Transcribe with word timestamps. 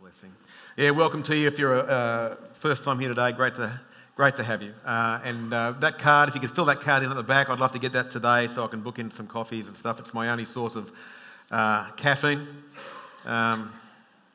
blessing. 0.00 0.32
Yeah, 0.76 0.90
welcome 0.90 1.22
to 1.24 1.36
you. 1.36 1.46
If 1.48 1.58
you're 1.58 1.74
a 1.74 1.80
uh, 1.80 2.36
first 2.54 2.84
time 2.84 2.98
here 2.98 3.08
today, 3.08 3.32
great 3.32 3.54
to 3.56 3.80
great 4.16 4.36
to 4.36 4.44
have 4.44 4.62
you. 4.62 4.72
Uh, 4.84 5.20
and 5.24 5.52
uh, 5.52 5.72
that 5.80 5.98
card, 5.98 6.28
if 6.28 6.34
you 6.34 6.40
could 6.40 6.54
fill 6.54 6.64
that 6.66 6.80
card 6.80 7.02
in 7.02 7.10
at 7.10 7.16
the 7.16 7.22
back, 7.22 7.50
I'd 7.50 7.58
love 7.58 7.72
to 7.72 7.78
get 7.78 7.92
that 7.94 8.10
today 8.10 8.46
so 8.46 8.64
I 8.64 8.68
can 8.68 8.80
book 8.80 8.98
in 8.98 9.10
some 9.10 9.26
coffees 9.26 9.66
and 9.66 9.76
stuff. 9.76 9.98
It's 9.98 10.14
my 10.14 10.28
only 10.28 10.44
source 10.44 10.76
of 10.76 10.92
uh, 11.50 11.90
caffeine. 11.92 12.46
Um, 13.24 13.72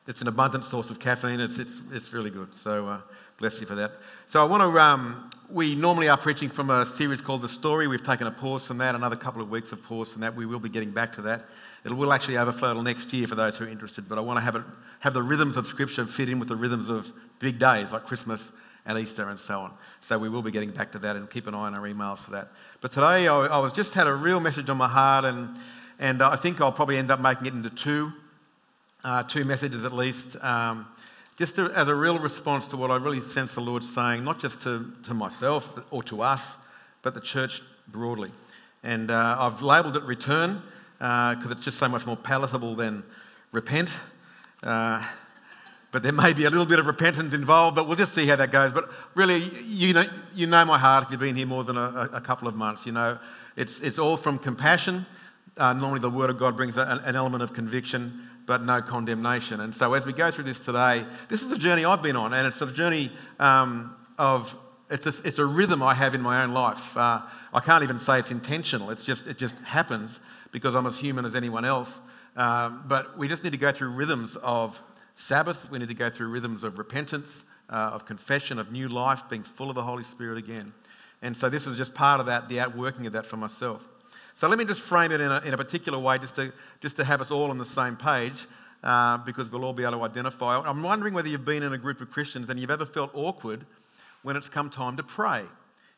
it's 0.06 0.20
an 0.20 0.28
abundant 0.28 0.64
source 0.64 0.90
of 0.90 0.98
caffeine. 0.98 1.40
It's 1.40 1.58
it's 1.58 1.80
it's 1.92 2.12
really 2.12 2.30
good. 2.30 2.54
So 2.54 2.86
uh, 2.86 3.00
bless 3.38 3.60
you 3.60 3.66
for 3.66 3.76
that. 3.76 3.92
So 4.26 4.42
I 4.42 4.44
want 4.44 4.62
to. 4.62 4.80
Um, 4.80 5.30
we 5.50 5.74
normally 5.74 6.08
are 6.08 6.18
preaching 6.18 6.50
from 6.50 6.68
a 6.68 6.84
series 6.84 7.22
called 7.22 7.40
The 7.40 7.48
Story. 7.48 7.86
We've 7.86 8.04
taken 8.04 8.26
a 8.26 8.30
pause 8.30 8.64
from 8.64 8.76
that, 8.78 8.94
another 8.94 9.16
couple 9.16 9.40
of 9.40 9.48
weeks 9.48 9.72
of 9.72 9.82
pause 9.82 10.12
from 10.12 10.20
that. 10.20 10.36
We 10.36 10.44
will 10.44 10.60
be 10.60 10.68
getting 10.68 10.90
back 10.90 11.14
to 11.14 11.22
that. 11.22 11.46
It 11.86 11.92
will 11.92 12.12
actually 12.12 12.36
overflow 12.36 12.74
till 12.74 12.82
next 12.82 13.10
year 13.14 13.26
for 13.26 13.34
those 13.34 13.56
who 13.56 13.64
are 13.64 13.68
interested, 13.68 14.10
but 14.10 14.18
I 14.18 14.20
want 14.20 14.36
to 14.36 14.42
have, 14.42 14.56
it, 14.56 14.62
have 15.00 15.14
the 15.14 15.22
rhythms 15.22 15.56
of 15.56 15.66
Scripture 15.66 16.04
fit 16.06 16.28
in 16.28 16.38
with 16.38 16.48
the 16.48 16.56
rhythms 16.56 16.90
of 16.90 17.10
big 17.38 17.58
days 17.58 17.92
like 17.92 18.04
Christmas 18.04 18.52
and 18.84 18.98
Easter 18.98 19.26
and 19.30 19.40
so 19.40 19.60
on. 19.60 19.72
So 20.02 20.18
we 20.18 20.28
will 20.28 20.42
be 20.42 20.50
getting 20.50 20.70
back 20.70 20.92
to 20.92 20.98
that 20.98 21.16
and 21.16 21.30
keep 21.30 21.46
an 21.46 21.54
eye 21.54 21.68
on 21.68 21.74
our 21.74 21.84
emails 21.84 22.18
for 22.18 22.32
that. 22.32 22.48
But 22.82 22.92
today 22.92 23.26
I, 23.26 23.46
I 23.46 23.58
was 23.58 23.72
just 23.72 23.94
had 23.94 24.06
a 24.06 24.14
real 24.14 24.40
message 24.40 24.68
on 24.68 24.76
my 24.76 24.88
heart, 24.88 25.24
and, 25.24 25.56
and 25.98 26.20
I 26.20 26.36
think 26.36 26.60
I'll 26.60 26.72
probably 26.72 26.98
end 26.98 27.10
up 27.10 27.20
making 27.20 27.46
it 27.46 27.54
into 27.54 27.70
two, 27.70 28.12
uh, 29.02 29.22
two 29.22 29.44
messages 29.44 29.84
at 29.84 29.94
least. 29.94 30.36
Um, 30.42 30.86
just 31.38 31.54
to, 31.54 31.70
as 31.70 31.86
a 31.86 31.94
real 31.94 32.18
response 32.18 32.66
to 32.66 32.76
what 32.76 32.90
I 32.90 32.96
really 32.96 33.20
sense 33.20 33.54
the 33.54 33.60
Lord 33.60 33.84
saying, 33.84 34.24
not 34.24 34.40
just 34.40 34.60
to, 34.62 34.92
to 35.04 35.14
myself 35.14 35.70
or 35.92 36.02
to 36.04 36.22
us, 36.22 36.42
but 37.02 37.14
the 37.14 37.20
church 37.20 37.62
broadly. 37.86 38.32
And 38.82 39.10
uh, 39.10 39.36
I've 39.38 39.62
labelled 39.62 39.96
it 39.96 40.02
return 40.02 40.60
because 40.98 41.46
uh, 41.46 41.50
it's 41.50 41.64
just 41.64 41.78
so 41.78 41.88
much 41.88 42.04
more 42.04 42.16
palatable 42.16 42.74
than 42.74 43.04
repent. 43.52 43.90
Uh, 44.64 45.06
but 45.92 46.02
there 46.02 46.12
may 46.12 46.32
be 46.32 46.44
a 46.44 46.50
little 46.50 46.66
bit 46.66 46.80
of 46.80 46.86
repentance 46.86 47.32
involved, 47.32 47.76
but 47.76 47.86
we'll 47.86 47.96
just 47.96 48.14
see 48.14 48.26
how 48.26 48.34
that 48.34 48.50
goes. 48.50 48.72
But 48.72 48.90
really, 49.14 49.48
you 49.64 49.92
know, 49.92 50.04
you 50.34 50.48
know 50.48 50.64
my 50.64 50.78
heart 50.78 51.04
if 51.04 51.10
you've 51.12 51.20
been 51.20 51.36
here 51.36 51.46
more 51.46 51.62
than 51.62 51.76
a, 51.76 52.10
a 52.12 52.20
couple 52.20 52.48
of 52.48 52.56
months. 52.56 52.84
You 52.84 52.92
know, 52.92 53.16
it's, 53.56 53.80
it's 53.80 53.98
all 53.98 54.16
from 54.16 54.38
compassion. 54.38 55.06
Uh, 55.56 55.72
normally, 55.72 56.00
the 56.00 56.10
Word 56.10 56.30
of 56.30 56.38
God 56.38 56.56
brings 56.56 56.76
a, 56.76 57.00
an 57.04 57.16
element 57.16 57.42
of 57.42 57.52
conviction, 57.52 58.27
but 58.48 58.64
no 58.64 58.82
condemnation. 58.82 59.60
And 59.60 59.72
so, 59.72 59.92
as 59.92 60.04
we 60.04 60.12
go 60.12 60.32
through 60.32 60.44
this 60.44 60.58
today, 60.58 61.06
this 61.28 61.42
is 61.42 61.52
a 61.52 61.58
journey 61.58 61.84
I've 61.84 62.02
been 62.02 62.16
on, 62.16 62.32
and 62.32 62.46
it's 62.46 62.60
a 62.60 62.72
journey 62.72 63.12
um, 63.38 63.94
of 64.18 64.56
it's 64.90 65.06
a, 65.06 65.12
it's 65.22 65.38
a 65.38 65.44
rhythm 65.44 65.82
I 65.82 65.92
have 65.94 66.14
in 66.14 66.22
my 66.22 66.42
own 66.42 66.52
life. 66.52 66.96
Uh, 66.96 67.20
I 67.52 67.60
can't 67.60 67.84
even 67.84 67.98
say 67.98 68.18
it's 68.18 68.30
intentional. 68.30 68.90
It's 68.90 69.02
just 69.02 69.26
it 69.26 69.36
just 69.36 69.54
happens 69.56 70.18
because 70.50 70.74
I'm 70.74 70.86
as 70.86 70.98
human 70.98 71.26
as 71.26 71.34
anyone 71.34 71.66
else. 71.66 72.00
Um, 72.36 72.84
but 72.88 73.18
we 73.18 73.28
just 73.28 73.44
need 73.44 73.52
to 73.52 73.58
go 73.58 73.70
through 73.70 73.90
rhythms 73.90 74.36
of 74.42 74.82
Sabbath. 75.16 75.70
We 75.70 75.78
need 75.78 75.88
to 75.88 75.94
go 75.94 76.08
through 76.08 76.28
rhythms 76.28 76.64
of 76.64 76.78
repentance, 76.78 77.44
uh, 77.68 77.90
of 77.92 78.06
confession, 78.06 78.58
of 78.58 78.72
new 78.72 78.88
life, 78.88 79.24
being 79.28 79.42
full 79.42 79.68
of 79.68 79.74
the 79.74 79.82
Holy 79.82 80.04
Spirit 80.04 80.38
again. 80.38 80.72
And 81.20 81.36
so 81.36 81.50
this 81.50 81.66
is 81.66 81.76
just 81.76 81.92
part 81.92 82.20
of 82.20 82.26
that, 82.26 82.48
the 82.48 82.60
outworking 82.60 83.06
of 83.06 83.12
that 83.12 83.26
for 83.26 83.36
myself. 83.36 83.82
So 84.38 84.46
let 84.46 84.56
me 84.56 84.64
just 84.64 84.82
frame 84.82 85.10
it 85.10 85.20
in 85.20 85.32
a, 85.32 85.40
in 85.40 85.52
a 85.52 85.56
particular 85.56 85.98
way 85.98 86.16
just 86.16 86.36
to, 86.36 86.52
just 86.80 86.94
to 86.98 87.04
have 87.04 87.20
us 87.20 87.32
all 87.32 87.50
on 87.50 87.58
the 87.58 87.66
same 87.66 87.96
page 87.96 88.46
uh, 88.84 89.18
because 89.18 89.50
we'll 89.50 89.64
all 89.64 89.72
be 89.72 89.82
able 89.82 89.94
to 89.94 90.04
identify. 90.04 90.60
I'm 90.60 90.80
wondering 90.80 91.12
whether 91.12 91.26
you've 91.26 91.44
been 91.44 91.64
in 91.64 91.72
a 91.72 91.76
group 91.76 92.00
of 92.00 92.08
Christians 92.12 92.48
and 92.48 92.60
you've 92.60 92.70
ever 92.70 92.86
felt 92.86 93.10
awkward 93.14 93.66
when 94.22 94.36
it's 94.36 94.48
come 94.48 94.70
time 94.70 94.96
to 94.96 95.02
pray. 95.02 95.42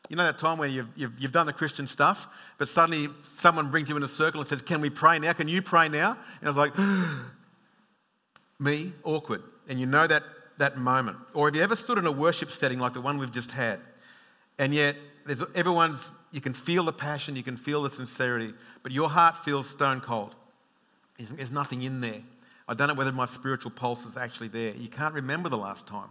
You 0.09 0.15
know 0.15 0.23
that 0.23 0.39
time 0.39 0.57
where 0.57 0.67
you've, 0.67 0.87
you've, 0.95 1.11
you've, 1.19 1.31
done 1.31 1.45
the 1.45 1.53
Christian 1.53 1.85
stuff, 1.85 2.27
but 2.57 2.67
suddenly 2.67 3.09
someone 3.35 3.69
brings 3.69 3.89
you 3.89 3.95
in 3.95 4.01
a 4.01 4.07
circle 4.07 4.41
and 4.41 4.49
says, 4.49 4.63
Can 4.63 4.81
we 4.81 4.89
pray 4.89 5.19
now? 5.19 5.33
Can 5.33 5.47
you 5.47 5.61
pray 5.61 5.87
now? 5.87 6.17
And 6.39 6.49
I 6.49 6.51
was 6.51 6.57
like, 6.57 6.73
Me, 8.59 8.91
awkward. 9.03 9.43
And 9.69 9.79
you 9.79 9.85
know 9.85 10.07
that, 10.07 10.23
that 10.57 10.79
moment. 10.79 11.17
Or 11.35 11.47
have 11.47 11.55
you 11.55 11.61
ever 11.61 11.75
stood 11.75 11.99
in 11.99 12.07
a 12.07 12.11
worship 12.11 12.51
setting 12.51 12.79
like 12.79 12.93
the 12.93 13.01
one 13.01 13.19
we've 13.19 13.31
just 13.31 13.51
had, 13.51 13.81
and 14.57 14.73
yet 14.73 14.95
there's, 15.27 15.43
everyone's, 15.53 15.99
you 16.31 16.41
can 16.41 16.53
feel 16.53 16.83
the 16.85 16.93
passion, 16.93 17.35
you 17.35 17.43
can 17.43 17.57
feel 17.57 17.83
the 17.83 17.89
sincerity, 17.89 18.53
but 18.83 18.91
your 18.91 19.09
heart 19.09 19.43
feels 19.43 19.69
stone 19.69 20.01
cold. 20.01 20.35
There's 21.17 21.51
nothing 21.51 21.83
in 21.83 22.01
there. 22.01 22.21
I 22.67 22.73
don't 22.73 22.87
know 22.87 22.93
whether 22.93 23.11
my 23.11 23.25
spiritual 23.25 23.71
pulse 23.71 24.05
is 24.05 24.17
actually 24.17 24.47
there. 24.47 24.73
You 24.73 24.87
can't 24.87 25.13
remember 25.13 25.49
the 25.49 25.57
last 25.57 25.87
time 25.87 26.09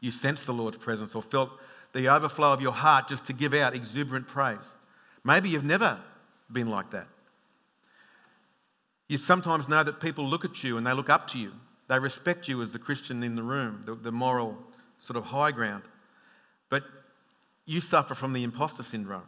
you 0.00 0.10
sensed 0.10 0.46
the 0.46 0.52
Lord's 0.52 0.78
presence 0.78 1.14
or 1.14 1.22
felt 1.22 1.50
the 1.92 2.08
overflow 2.08 2.52
of 2.52 2.60
your 2.60 2.72
heart 2.72 3.08
just 3.08 3.26
to 3.26 3.32
give 3.32 3.54
out 3.54 3.74
exuberant 3.74 4.26
praise. 4.26 4.58
Maybe 5.24 5.50
you've 5.50 5.64
never 5.64 5.98
been 6.50 6.68
like 6.68 6.90
that. 6.90 7.06
You 9.08 9.18
sometimes 9.18 9.68
know 9.68 9.82
that 9.82 10.00
people 10.00 10.24
look 10.24 10.44
at 10.44 10.62
you 10.62 10.76
and 10.76 10.86
they 10.86 10.92
look 10.92 11.10
up 11.10 11.28
to 11.28 11.38
you. 11.38 11.52
They 11.88 11.98
respect 11.98 12.48
you 12.48 12.62
as 12.62 12.72
the 12.72 12.78
Christian 12.78 13.22
in 13.22 13.34
the 13.34 13.42
room, 13.42 13.82
the, 13.84 13.94
the 13.94 14.12
moral 14.12 14.56
sort 14.98 15.16
of 15.16 15.24
high 15.24 15.50
ground. 15.50 15.82
But 16.68 16.84
you 17.66 17.80
suffer 17.80 18.14
from 18.14 18.32
the 18.32 18.44
imposter 18.44 18.82
syndrome. 18.82 19.24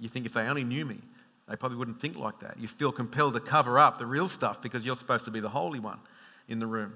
You 0.00 0.08
think 0.08 0.26
if 0.26 0.32
they 0.32 0.42
only 0.42 0.64
knew 0.64 0.84
me, 0.84 0.98
they 1.48 1.56
probably 1.56 1.78
wouldn't 1.78 2.00
think 2.00 2.16
like 2.16 2.40
that. 2.40 2.58
You 2.58 2.68
feel 2.68 2.90
compelled 2.90 3.34
to 3.34 3.40
cover 3.40 3.78
up 3.78 3.98
the 3.98 4.06
real 4.06 4.28
stuff 4.28 4.62
because 4.62 4.84
you're 4.84 4.96
supposed 4.96 5.24
to 5.26 5.30
be 5.30 5.40
the 5.40 5.48
holy 5.48 5.80
one 5.80 5.98
in 6.48 6.58
the 6.58 6.66
room. 6.66 6.94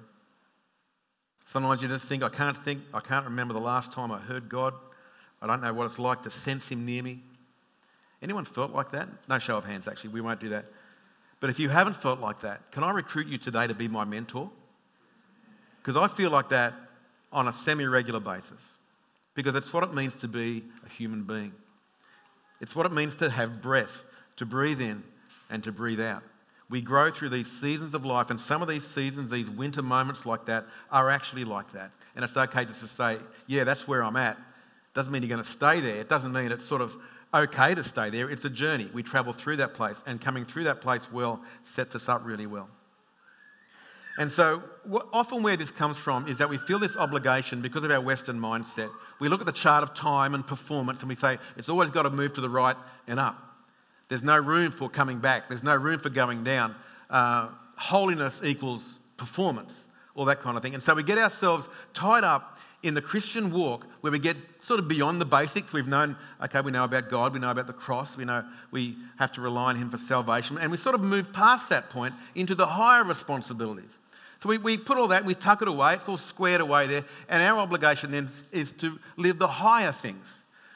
Sometimes 1.44 1.82
you 1.82 1.88
just 1.88 2.06
think, 2.06 2.22
I 2.22 2.28
can't 2.28 2.56
think, 2.64 2.80
I 2.94 3.00
can't 3.00 3.26
remember 3.26 3.52
the 3.52 3.60
last 3.60 3.92
time 3.92 4.10
I 4.10 4.18
heard 4.18 4.48
God. 4.48 4.74
I 5.42 5.46
don't 5.46 5.62
know 5.62 5.72
what 5.74 5.84
it's 5.84 5.98
like 5.98 6.22
to 6.22 6.30
sense 6.30 6.68
Him 6.68 6.86
near 6.86 7.02
me. 7.02 7.20
Anyone 8.22 8.46
felt 8.46 8.72
like 8.72 8.92
that? 8.92 9.08
No 9.28 9.38
show 9.38 9.58
of 9.58 9.64
hands, 9.64 9.86
actually. 9.86 10.10
We 10.10 10.22
won't 10.22 10.40
do 10.40 10.48
that. 10.50 10.64
But 11.40 11.50
if 11.50 11.58
you 11.58 11.68
haven't 11.68 12.00
felt 12.00 12.20
like 12.20 12.40
that, 12.40 12.72
can 12.72 12.82
I 12.82 12.90
recruit 12.90 13.26
you 13.26 13.36
today 13.36 13.66
to 13.66 13.74
be 13.74 13.86
my 13.86 14.04
mentor? 14.04 14.50
Because 15.82 15.96
I 15.96 16.08
feel 16.08 16.30
like 16.30 16.48
that 16.48 16.72
on 17.30 17.48
a 17.48 17.52
semi 17.52 17.84
regular 17.84 18.20
basis. 18.20 18.60
Because 19.34 19.54
it's 19.56 19.70
what 19.72 19.84
it 19.84 19.92
means 19.92 20.16
to 20.16 20.28
be 20.28 20.64
a 20.86 20.88
human 20.88 21.24
being. 21.24 21.52
It's 22.60 22.74
what 22.74 22.86
it 22.86 22.92
means 22.92 23.14
to 23.16 23.30
have 23.30 23.60
breath, 23.60 24.02
to 24.36 24.46
breathe 24.46 24.80
in 24.80 25.02
and 25.50 25.62
to 25.64 25.72
breathe 25.72 26.00
out. 26.00 26.22
We 26.70 26.80
grow 26.80 27.10
through 27.10 27.28
these 27.28 27.50
seasons 27.50 27.94
of 27.94 28.04
life, 28.04 28.30
and 28.30 28.40
some 28.40 28.62
of 28.62 28.68
these 28.68 28.86
seasons, 28.86 29.30
these 29.30 29.50
winter 29.50 29.82
moments 29.82 30.24
like 30.24 30.46
that, 30.46 30.66
are 30.90 31.10
actually 31.10 31.44
like 31.44 31.72
that. 31.72 31.90
And 32.16 32.24
it's 32.24 32.36
okay 32.36 32.64
just 32.64 32.80
to 32.80 32.88
say, 32.88 33.18
yeah, 33.46 33.64
that's 33.64 33.86
where 33.86 34.02
I'm 34.02 34.16
at. 34.16 34.38
Doesn't 34.94 35.12
mean 35.12 35.22
you're 35.22 35.28
going 35.28 35.42
to 35.42 35.48
stay 35.48 35.80
there. 35.80 35.96
It 35.96 36.08
doesn't 36.08 36.32
mean 36.32 36.52
it's 36.52 36.64
sort 36.64 36.80
of 36.80 36.96
okay 37.34 37.74
to 37.74 37.84
stay 37.84 38.10
there. 38.10 38.30
It's 38.30 38.44
a 38.44 38.50
journey. 38.50 38.88
We 38.94 39.02
travel 39.02 39.32
through 39.32 39.56
that 39.56 39.74
place, 39.74 40.02
and 40.06 40.20
coming 40.20 40.44
through 40.44 40.64
that 40.64 40.80
place 40.80 41.10
well 41.12 41.42
sets 41.64 41.94
us 41.94 42.08
up 42.08 42.24
really 42.24 42.46
well. 42.46 42.68
And 44.16 44.30
so, 44.30 44.62
often 45.12 45.42
where 45.42 45.56
this 45.56 45.72
comes 45.72 45.96
from 45.96 46.28
is 46.28 46.38
that 46.38 46.48
we 46.48 46.56
feel 46.56 46.78
this 46.78 46.96
obligation 46.96 47.60
because 47.60 47.82
of 47.82 47.90
our 47.90 48.00
Western 48.00 48.38
mindset. 48.38 48.90
We 49.18 49.28
look 49.28 49.40
at 49.40 49.46
the 49.46 49.52
chart 49.52 49.82
of 49.82 49.92
time 49.92 50.34
and 50.34 50.46
performance 50.46 51.00
and 51.00 51.08
we 51.08 51.16
say 51.16 51.38
it's 51.56 51.68
always 51.68 51.90
got 51.90 52.02
to 52.02 52.10
move 52.10 52.32
to 52.34 52.40
the 52.40 52.48
right 52.48 52.76
and 53.08 53.18
up. 53.18 53.42
There's 54.08 54.22
no 54.22 54.38
room 54.38 54.70
for 54.70 54.88
coming 54.88 55.18
back, 55.18 55.48
there's 55.48 55.64
no 55.64 55.74
room 55.74 55.98
for 55.98 56.10
going 56.10 56.44
down. 56.44 56.76
Uh, 57.10 57.48
holiness 57.76 58.40
equals 58.44 58.98
performance, 59.16 59.74
all 60.14 60.24
that 60.26 60.40
kind 60.40 60.56
of 60.56 60.62
thing. 60.62 60.74
And 60.74 60.82
so 60.82 60.94
we 60.94 61.02
get 61.02 61.18
ourselves 61.18 61.68
tied 61.92 62.22
up 62.22 62.58
in 62.84 62.92
the 62.92 63.02
Christian 63.02 63.50
walk 63.50 63.86
where 64.02 64.12
we 64.12 64.18
get 64.18 64.36
sort 64.60 64.78
of 64.78 64.86
beyond 64.86 65.20
the 65.20 65.24
basics. 65.24 65.72
We've 65.72 65.88
known, 65.88 66.16
okay, 66.42 66.60
we 66.60 66.70
know 66.70 66.84
about 66.84 67.08
God, 67.08 67.32
we 67.32 67.40
know 67.40 67.50
about 67.50 67.66
the 67.66 67.72
cross, 67.72 68.16
we 68.16 68.26
know 68.26 68.44
we 68.70 68.96
have 69.18 69.32
to 69.32 69.40
rely 69.40 69.70
on 69.70 69.76
Him 69.76 69.90
for 69.90 69.96
salvation, 69.96 70.58
and 70.58 70.70
we 70.70 70.76
sort 70.76 70.94
of 70.94 71.00
move 71.00 71.32
past 71.32 71.70
that 71.70 71.88
point 71.88 72.14
into 72.34 72.54
the 72.54 72.66
higher 72.66 73.02
responsibilities. 73.02 73.98
So 74.44 74.50
we, 74.50 74.58
we 74.58 74.76
put 74.76 74.98
all 74.98 75.08
that, 75.08 75.24
we 75.24 75.34
tuck 75.34 75.62
it 75.62 75.68
away, 75.68 75.94
it's 75.94 76.06
all 76.06 76.18
squared 76.18 76.60
away 76.60 76.86
there, 76.86 77.06
and 77.30 77.42
our 77.42 77.60
obligation 77.60 78.10
then 78.10 78.28
is 78.52 78.72
to 78.72 78.98
live 79.16 79.38
the 79.38 79.48
higher 79.48 79.90
things. 79.90 80.26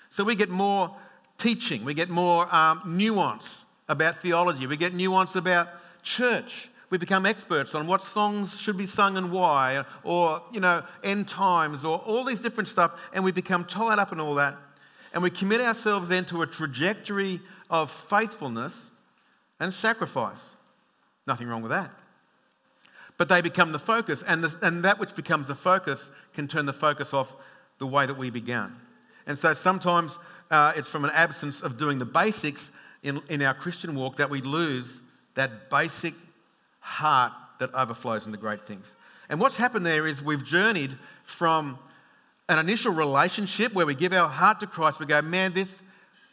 So 0.08 0.24
we 0.24 0.36
get 0.36 0.48
more 0.48 0.96
teaching, 1.36 1.84
we 1.84 1.92
get 1.92 2.08
more 2.08 2.52
um, 2.54 2.80
nuance 2.86 3.66
about 3.86 4.22
theology, 4.22 4.66
we 4.66 4.78
get 4.78 4.94
nuance 4.94 5.34
about 5.36 5.68
church 6.02 6.70
we 6.88 6.96
become 6.96 7.26
experts 7.26 7.74
on 7.74 7.86
what 7.86 8.02
songs 8.02 8.58
should 8.58 8.78
be 8.78 8.86
sung 8.86 9.18
and 9.18 9.30
why, 9.30 9.84
or, 10.02 10.40
you 10.50 10.60
know, 10.60 10.82
end 11.04 11.28
times, 11.28 11.84
or 11.84 11.98
all 11.98 12.24
these 12.24 12.40
different 12.40 12.66
stuff, 12.66 12.92
and 13.12 13.22
we 13.22 13.30
become 13.30 13.66
tied 13.66 13.98
up 13.98 14.10
in 14.10 14.18
all 14.18 14.36
that. 14.36 14.56
And 15.12 15.22
we 15.22 15.28
commit 15.28 15.60
ourselves 15.60 16.08
then 16.08 16.24
to 16.26 16.40
a 16.40 16.46
trajectory 16.46 17.42
of 17.68 17.90
faithfulness 17.90 18.86
and 19.60 19.74
sacrifice. 19.74 20.40
Nothing 21.26 21.46
wrong 21.46 21.60
with 21.60 21.72
that. 21.72 21.90
But 23.18 23.28
they 23.28 23.42
become 23.42 23.72
the 23.72 23.78
focus, 23.78 24.22
and, 24.26 24.42
the, 24.42 24.66
and 24.66 24.84
that 24.84 24.98
which 24.98 25.14
becomes 25.14 25.48
the 25.48 25.54
focus 25.54 26.08
can 26.32 26.48
turn 26.48 26.64
the 26.66 26.72
focus 26.72 27.12
off 27.12 27.34
the 27.78 27.86
way 27.86 28.06
that 28.06 28.16
we 28.16 28.30
began. 28.30 28.74
And 29.26 29.38
so 29.38 29.52
sometimes 29.52 30.16
uh, 30.50 30.72
it's 30.76 30.88
from 30.88 31.04
an 31.04 31.10
absence 31.12 31.60
of 31.60 31.76
doing 31.76 31.98
the 31.98 32.06
basics 32.06 32.70
in, 33.02 33.20
in 33.28 33.42
our 33.42 33.54
Christian 33.54 33.94
walk 33.94 34.16
that 34.16 34.30
we 34.30 34.40
lose 34.40 35.00
that 35.34 35.68
basic 35.68 36.14
heart 36.80 37.32
that 37.58 37.74
overflows 37.74 38.26
into 38.26 38.38
great 38.38 38.66
things. 38.66 38.94
And 39.28 39.40
what's 39.40 39.56
happened 39.56 39.84
there 39.84 40.06
is 40.06 40.22
we've 40.22 40.44
journeyed 40.44 40.96
from 41.24 41.78
an 42.48 42.58
initial 42.58 42.92
relationship 42.92 43.74
where 43.74 43.84
we 43.84 43.94
give 43.94 44.12
our 44.12 44.28
heart 44.28 44.60
to 44.60 44.66
Christ. 44.66 44.98
We 44.98 45.06
go, 45.06 45.20
man, 45.20 45.52
this, 45.52 45.82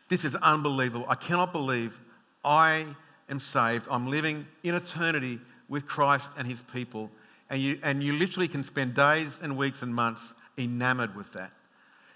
this 0.07 0.23
is 0.23 0.33
unbelievable. 0.35 1.05
I 1.09 1.15
cannot 1.15 1.51
believe 1.51 1.99
I 2.43 2.85
am 3.29 3.39
saved. 3.39 3.85
I'm 3.89 4.07
living 4.07 4.47
in 4.63 4.75
eternity 4.75 5.41
with 5.69 5.85
Christ 5.85 6.29
and 6.37 6.47
his 6.47 6.61
people. 6.73 7.09
and 7.49 7.61
you, 7.61 7.79
and 7.83 8.03
you 8.03 8.13
literally 8.13 8.47
can 8.47 8.63
spend 8.63 8.93
days 8.93 9.39
and 9.41 9.57
weeks 9.57 9.81
and 9.81 9.93
months 9.93 10.33
enamored 10.57 11.15
with 11.15 11.31
that. 11.33 11.51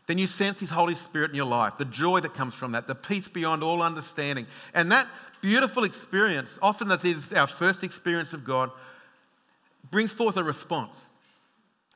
Then 0.08 0.18
you 0.18 0.26
sense 0.26 0.60
His 0.60 0.72
Holy 0.72 0.96
Spirit 0.96 1.30
in 1.30 1.36
your 1.36 1.46
life, 1.46 1.74
the 1.78 1.86
joy 1.86 2.20
that 2.22 2.34
comes 2.34 2.56
from 2.56 2.72
that, 2.72 2.88
the 2.88 2.96
peace 2.96 3.28
beyond 3.28 3.64
all 3.64 3.84
understanding. 3.84 4.48
And 4.74 4.92
that 4.92 5.08
beautiful 5.40 5.84
experience, 5.84 6.58
often 6.62 6.88
that 6.88 7.06
is 7.06 7.32
our 7.32 7.46
first 7.46 7.84
experience 7.84 8.34
of 8.34 8.44
God, 8.44 8.72
brings 9.92 10.12
forth 10.12 10.36
a 10.38 10.44
response. 10.44 10.96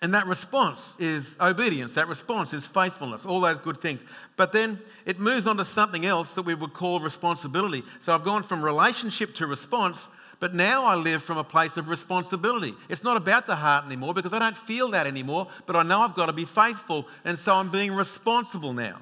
And 0.03 0.13
that 0.13 0.27
response 0.27 0.95
is 0.99 1.35
obedience, 1.39 1.95
that 1.95 2.07
response 2.07 2.53
is 2.53 2.67
faithfulness, 2.67 3.25
all 3.25 3.41
those 3.41 3.57
good 3.57 3.81
things. 3.81 4.03
But 4.35 4.51
then 4.51 4.79
it 5.05 5.19
moves 5.19 5.47
on 5.47 5.57
to 5.57 5.65
something 5.65 6.05
else 6.05 6.35
that 6.35 6.43
we 6.43 6.53
would 6.53 6.73
call 6.73 6.99
responsibility. 6.99 7.83
So 8.01 8.13
I've 8.13 8.25
gone 8.25 8.43
from 8.43 8.61
relationship 8.61 9.33
to 9.35 9.47
response, 9.47 10.07
but 10.43 10.53
now 10.53 10.83
I 10.83 10.95
live 10.95 11.23
from 11.23 11.37
a 11.37 11.43
place 11.45 11.77
of 11.77 11.87
responsibility. 11.87 12.75
It's 12.89 13.01
not 13.01 13.15
about 13.15 13.47
the 13.47 13.55
heart 13.55 13.85
anymore 13.85 14.13
because 14.13 14.33
I 14.33 14.39
don't 14.39 14.57
feel 14.57 14.91
that 14.91 15.07
anymore, 15.07 15.47
but 15.65 15.77
I 15.77 15.83
know 15.83 16.01
I've 16.01 16.15
got 16.15 16.25
to 16.25 16.33
be 16.33 16.43
faithful, 16.43 17.07
and 17.23 17.39
so 17.39 17.53
I'm 17.53 17.71
being 17.71 17.93
responsible 17.93 18.73
now. 18.73 18.99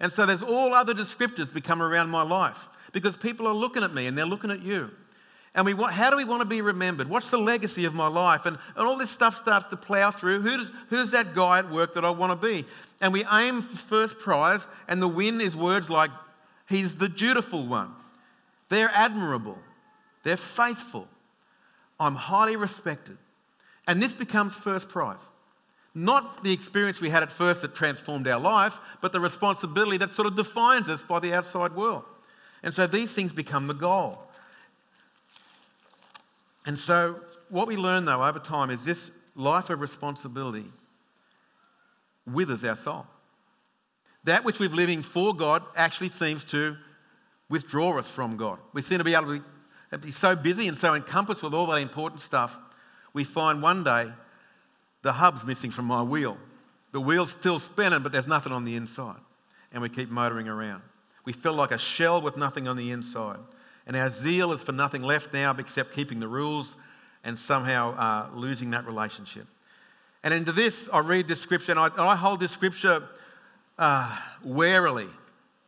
And 0.00 0.12
so 0.12 0.26
there's 0.26 0.42
all 0.42 0.74
other 0.74 0.92
descriptors 0.92 1.54
become 1.54 1.80
around 1.80 2.10
my 2.10 2.22
life 2.22 2.68
because 2.90 3.16
people 3.16 3.46
are 3.46 3.54
looking 3.54 3.84
at 3.84 3.94
me 3.94 4.08
and 4.08 4.18
they're 4.18 4.26
looking 4.26 4.50
at 4.50 4.60
you. 4.62 4.90
And 5.54 5.64
we 5.64 5.72
want, 5.72 5.92
how 5.92 6.10
do 6.10 6.16
we 6.16 6.24
want 6.24 6.40
to 6.40 6.46
be 6.46 6.62
remembered? 6.62 7.08
What's 7.08 7.30
the 7.30 7.38
legacy 7.38 7.84
of 7.84 7.94
my 7.94 8.08
life? 8.08 8.44
And, 8.44 8.58
and 8.74 8.84
all 8.84 8.96
this 8.96 9.10
stuff 9.10 9.36
starts 9.36 9.66
to 9.66 9.76
plow 9.76 10.10
through. 10.10 10.40
Who 10.40 10.56
does, 10.56 10.70
who's 10.88 11.12
that 11.12 11.32
guy 11.32 11.60
at 11.60 11.70
work 11.70 11.94
that 11.94 12.04
I 12.04 12.10
want 12.10 12.32
to 12.32 12.44
be? 12.44 12.66
And 13.00 13.12
we 13.12 13.24
aim 13.30 13.62
for 13.62 13.76
first 13.76 14.18
prize, 14.18 14.66
and 14.88 15.00
the 15.00 15.06
win 15.06 15.40
is 15.40 15.54
words 15.54 15.88
like, 15.88 16.10
He's 16.68 16.96
the 16.96 17.08
dutiful 17.08 17.68
one. 17.68 17.92
They're 18.68 18.90
admirable. 18.92 19.58
They're 20.22 20.36
faithful. 20.36 21.08
I'm 21.98 22.14
highly 22.14 22.56
respected. 22.56 23.18
And 23.86 24.02
this 24.02 24.12
becomes 24.12 24.54
first 24.54 24.88
prize. 24.88 25.20
Not 25.94 26.42
the 26.42 26.52
experience 26.52 27.00
we 27.00 27.10
had 27.10 27.22
at 27.22 27.30
first 27.30 27.60
that 27.62 27.74
transformed 27.74 28.26
our 28.26 28.40
life, 28.40 28.78
but 29.00 29.12
the 29.12 29.20
responsibility 29.20 29.98
that 29.98 30.10
sort 30.10 30.26
of 30.26 30.36
defines 30.36 30.88
us 30.88 31.02
by 31.02 31.20
the 31.20 31.34
outside 31.34 31.74
world. 31.74 32.04
And 32.62 32.74
so 32.74 32.86
these 32.86 33.10
things 33.12 33.32
become 33.32 33.66
the 33.66 33.74
goal. 33.74 34.18
And 36.64 36.78
so, 36.78 37.20
what 37.48 37.66
we 37.66 37.76
learn 37.76 38.04
though 38.04 38.24
over 38.24 38.38
time 38.38 38.70
is 38.70 38.84
this 38.84 39.10
life 39.34 39.68
of 39.68 39.80
responsibility 39.80 40.66
withers 42.26 42.64
our 42.64 42.76
soul. 42.76 43.06
That 44.24 44.44
which 44.44 44.60
we're 44.60 44.68
living 44.70 45.02
for 45.02 45.34
God 45.34 45.64
actually 45.76 46.08
seems 46.08 46.44
to 46.44 46.76
withdraw 47.48 47.98
us 47.98 48.06
from 48.06 48.36
God. 48.36 48.58
We 48.72 48.80
seem 48.80 48.98
to 48.98 49.04
be 49.04 49.14
able 49.14 49.38
to 49.38 49.44
be 50.00 50.10
so 50.10 50.34
busy 50.34 50.68
and 50.68 50.76
so 50.76 50.94
encompassed 50.94 51.42
with 51.42 51.52
all 51.52 51.66
that 51.66 51.76
important 51.76 52.20
stuff, 52.20 52.56
we 53.12 53.24
find 53.24 53.62
one 53.62 53.84
day 53.84 54.10
the 55.02 55.12
hub's 55.12 55.44
missing 55.44 55.70
from 55.70 55.84
my 55.84 56.02
wheel. 56.02 56.38
The 56.92 57.00
wheel's 57.00 57.32
still 57.32 57.58
spinning, 57.58 58.02
but 58.02 58.12
there's 58.12 58.26
nothing 58.26 58.52
on 58.52 58.64
the 58.64 58.76
inside. 58.76 59.20
And 59.72 59.82
we 59.82 59.88
keep 59.88 60.10
motoring 60.10 60.48
around. 60.48 60.82
We 61.24 61.32
feel 61.32 61.54
like 61.54 61.70
a 61.70 61.78
shell 61.78 62.20
with 62.20 62.36
nothing 62.36 62.68
on 62.68 62.76
the 62.76 62.90
inside. 62.90 63.38
And 63.86 63.96
our 63.96 64.10
zeal 64.10 64.52
is 64.52 64.62
for 64.62 64.72
nothing 64.72 65.02
left 65.02 65.32
now 65.32 65.54
except 65.58 65.94
keeping 65.94 66.20
the 66.20 66.28
rules 66.28 66.76
and 67.24 67.38
somehow 67.38 67.94
uh, 67.96 68.30
losing 68.34 68.70
that 68.70 68.86
relationship. 68.86 69.46
And 70.22 70.32
into 70.32 70.52
this, 70.52 70.88
I 70.92 71.00
read 71.00 71.26
this 71.26 71.40
scripture, 71.40 71.72
and 71.72 71.80
I, 71.80 71.86
and 71.86 72.00
I 72.00 72.14
hold 72.14 72.40
this 72.40 72.52
scripture 72.52 73.08
uh, 73.78 74.16
warily, 74.42 75.08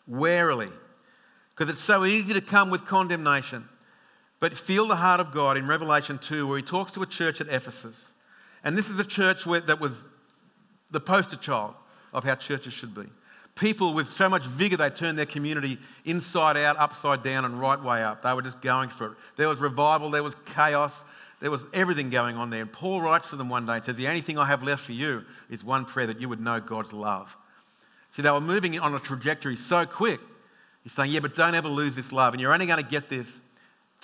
warily, 0.06 0.70
because 1.54 1.72
it's 1.72 1.82
so 1.82 2.04
easy 2.04 2.34
to 2.34 2.40
come 2.40 2.70
with 2.70 2.86
condemnation. 2.86 3.68
But 4.44 4.52
feel 4.52 4.86
the 4.86 4.96
heart 4.96 5.20
of 5.20 5.32
God 5.32 5.56
in 5.56 5.66
Revelation 5.66 6.18
2, 6.18 6.46
where 6.46 6.58
he 6.58 6.62
talks 6.62 6.92
to 6.92 7.00
a 7.00 7.06
church 7.06 7.40
at 7.40 7.48
Ephesus. 7.48 7.96
And 8.62 8.76
this 8.76 8.90
is 8.90 8.98
a 8.98 9.04
church 9.04 9.46
where, 9.46 9.62
that 9.62 9.80
was 9.80 9.96
the 10.90 11.00
poster 11.00 11.36
child 11.36 11.72
of 12.12 12.24
how 12.24 12.34
churches 12.34 12.74
should 12.74 12.94
be 12.94 13.06
people 13.54 13.94
with 13.94 14.10
so 14.10 14.28
much 14.28 14.44
vigor, 14.44 14.76
they 14.76 14.90
turned 14.90 15.16
their 15.16 15.24
community 15.24 15.78
inside 16.04 16.58
out, 16.58 16.76
upside 16.76 17.22
down, 17.22 17.46
and 17.46 17.58
right 17.58 17.82
way 17.82 18.02
up. 18.02 18.22
They 18.22 18.34
were 18.34 18.42
just 18.42 18.60
going 18.60 18.90
for 18.90 19.06
it. 19.06 19.12
There 19.36 19.48
was 19.48 19.60
revival, 19.60 20.10
there 20.10 20.22
was 20.22 20.34
chaos, 20.44 20.92
there 21.40 21.50
was 21.50 21.64
everything 21.72 22.10
going 22.10 22.36
on 22.36 22.50
there. 22.50 22.60
And 22.60 22.70
Paul 22.70 23.00
writes 23.00 23.30
to 23.30 23.36
them 23.36 23.48
one 23.48 23.64
day 23.64 23.76
and 23.76 23.84
says, 23.86 23.96
The 23.96 24.08
only 24.08 24.20
thing 24.20 24.36
I 24.36 24.44
have 24.44 24.62
left 24.62 24.82
for 24.82 24.92
you 24.92 25.22
is 25.48 25.64
one 25.64 25.86
prayer 25.86 26.08
that 26.08 26.20
you 26.20 26.28
would 26.28 26.40
know 26.40 26.60
God's 26.60 26.92
love. 26.92 27.34
See, 28.10 28.20
they 28.20 28.30
were 28.30 28.42
moving 28.42 28.78
on 28.78 28.94
a 28.94 29.00
trajectory 29.00 29.56
so 29.56 29.86
quick. 29.86 30.20
He's 30.82 30.92
saying, 30.92 31.12
Yeah, 31.12 31.20
but 31.20 31.34
don't 31.34 31.54
ever 31.54 31.68
lose 31.68 31.94
this 31.94 32.12
love. 32.12 32.34
And 32.34 32.42
you're 32.42 32.52
only 32.52 32.66
going 32.66 32.82
to 32.82 32.90
get 32.90 33.08
this 33.08 33.40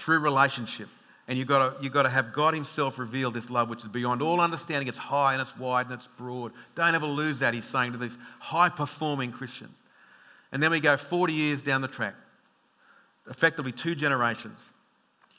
through 0.00 0.20
relationship. 0.20 0.88
And 1.28 1.38
you've 1.38 1.46
got, 1.46 1.78
to, 1.78 1.84
you've 1.84 1.92
got 1.92 2.02
to 2.02 2.10
have 2.10 2.32
God 2.32 2.54
Himself 2.54 2.98
reveal 2.98 3.30
this 3.30 3.50
love, 3.50 3.68
which 3.68 3.82
is 3.82 3.88
beyond 3.88 4.20
all 4.20 4.40
understanding. 4.40 4.88
It's 4.88 4.98
high 4.98 5.32
and 5.32 5.40
it's 5.40 5.56
wide 5.56 5.86
and 5.86 5.94
it's 5.94 6.08
broad. 6.18 6.52
Don't 6.74 6.94
ever 6.94 7.06
lose 7.06 7.38
that, 7.38 7.54
He's 7.54 7.64
saying 7.64 7.92
to 7.92 7.98
these 7.98 8.16
high 8.40 8.68
performing 8.68 9.30
Christians. 9.30 9.76
And 10.50 10.60
then 10.60 10.72
we 10.72 10.80
go 10.80 10.96
40 10.96 11.32
years 11.32 11.62
down 11.62 11.82
the 11.82 11.88
track, 11.88 12.14
effectively 13.28 13.70
two 13.70 13.94
generations. 13.94 14.68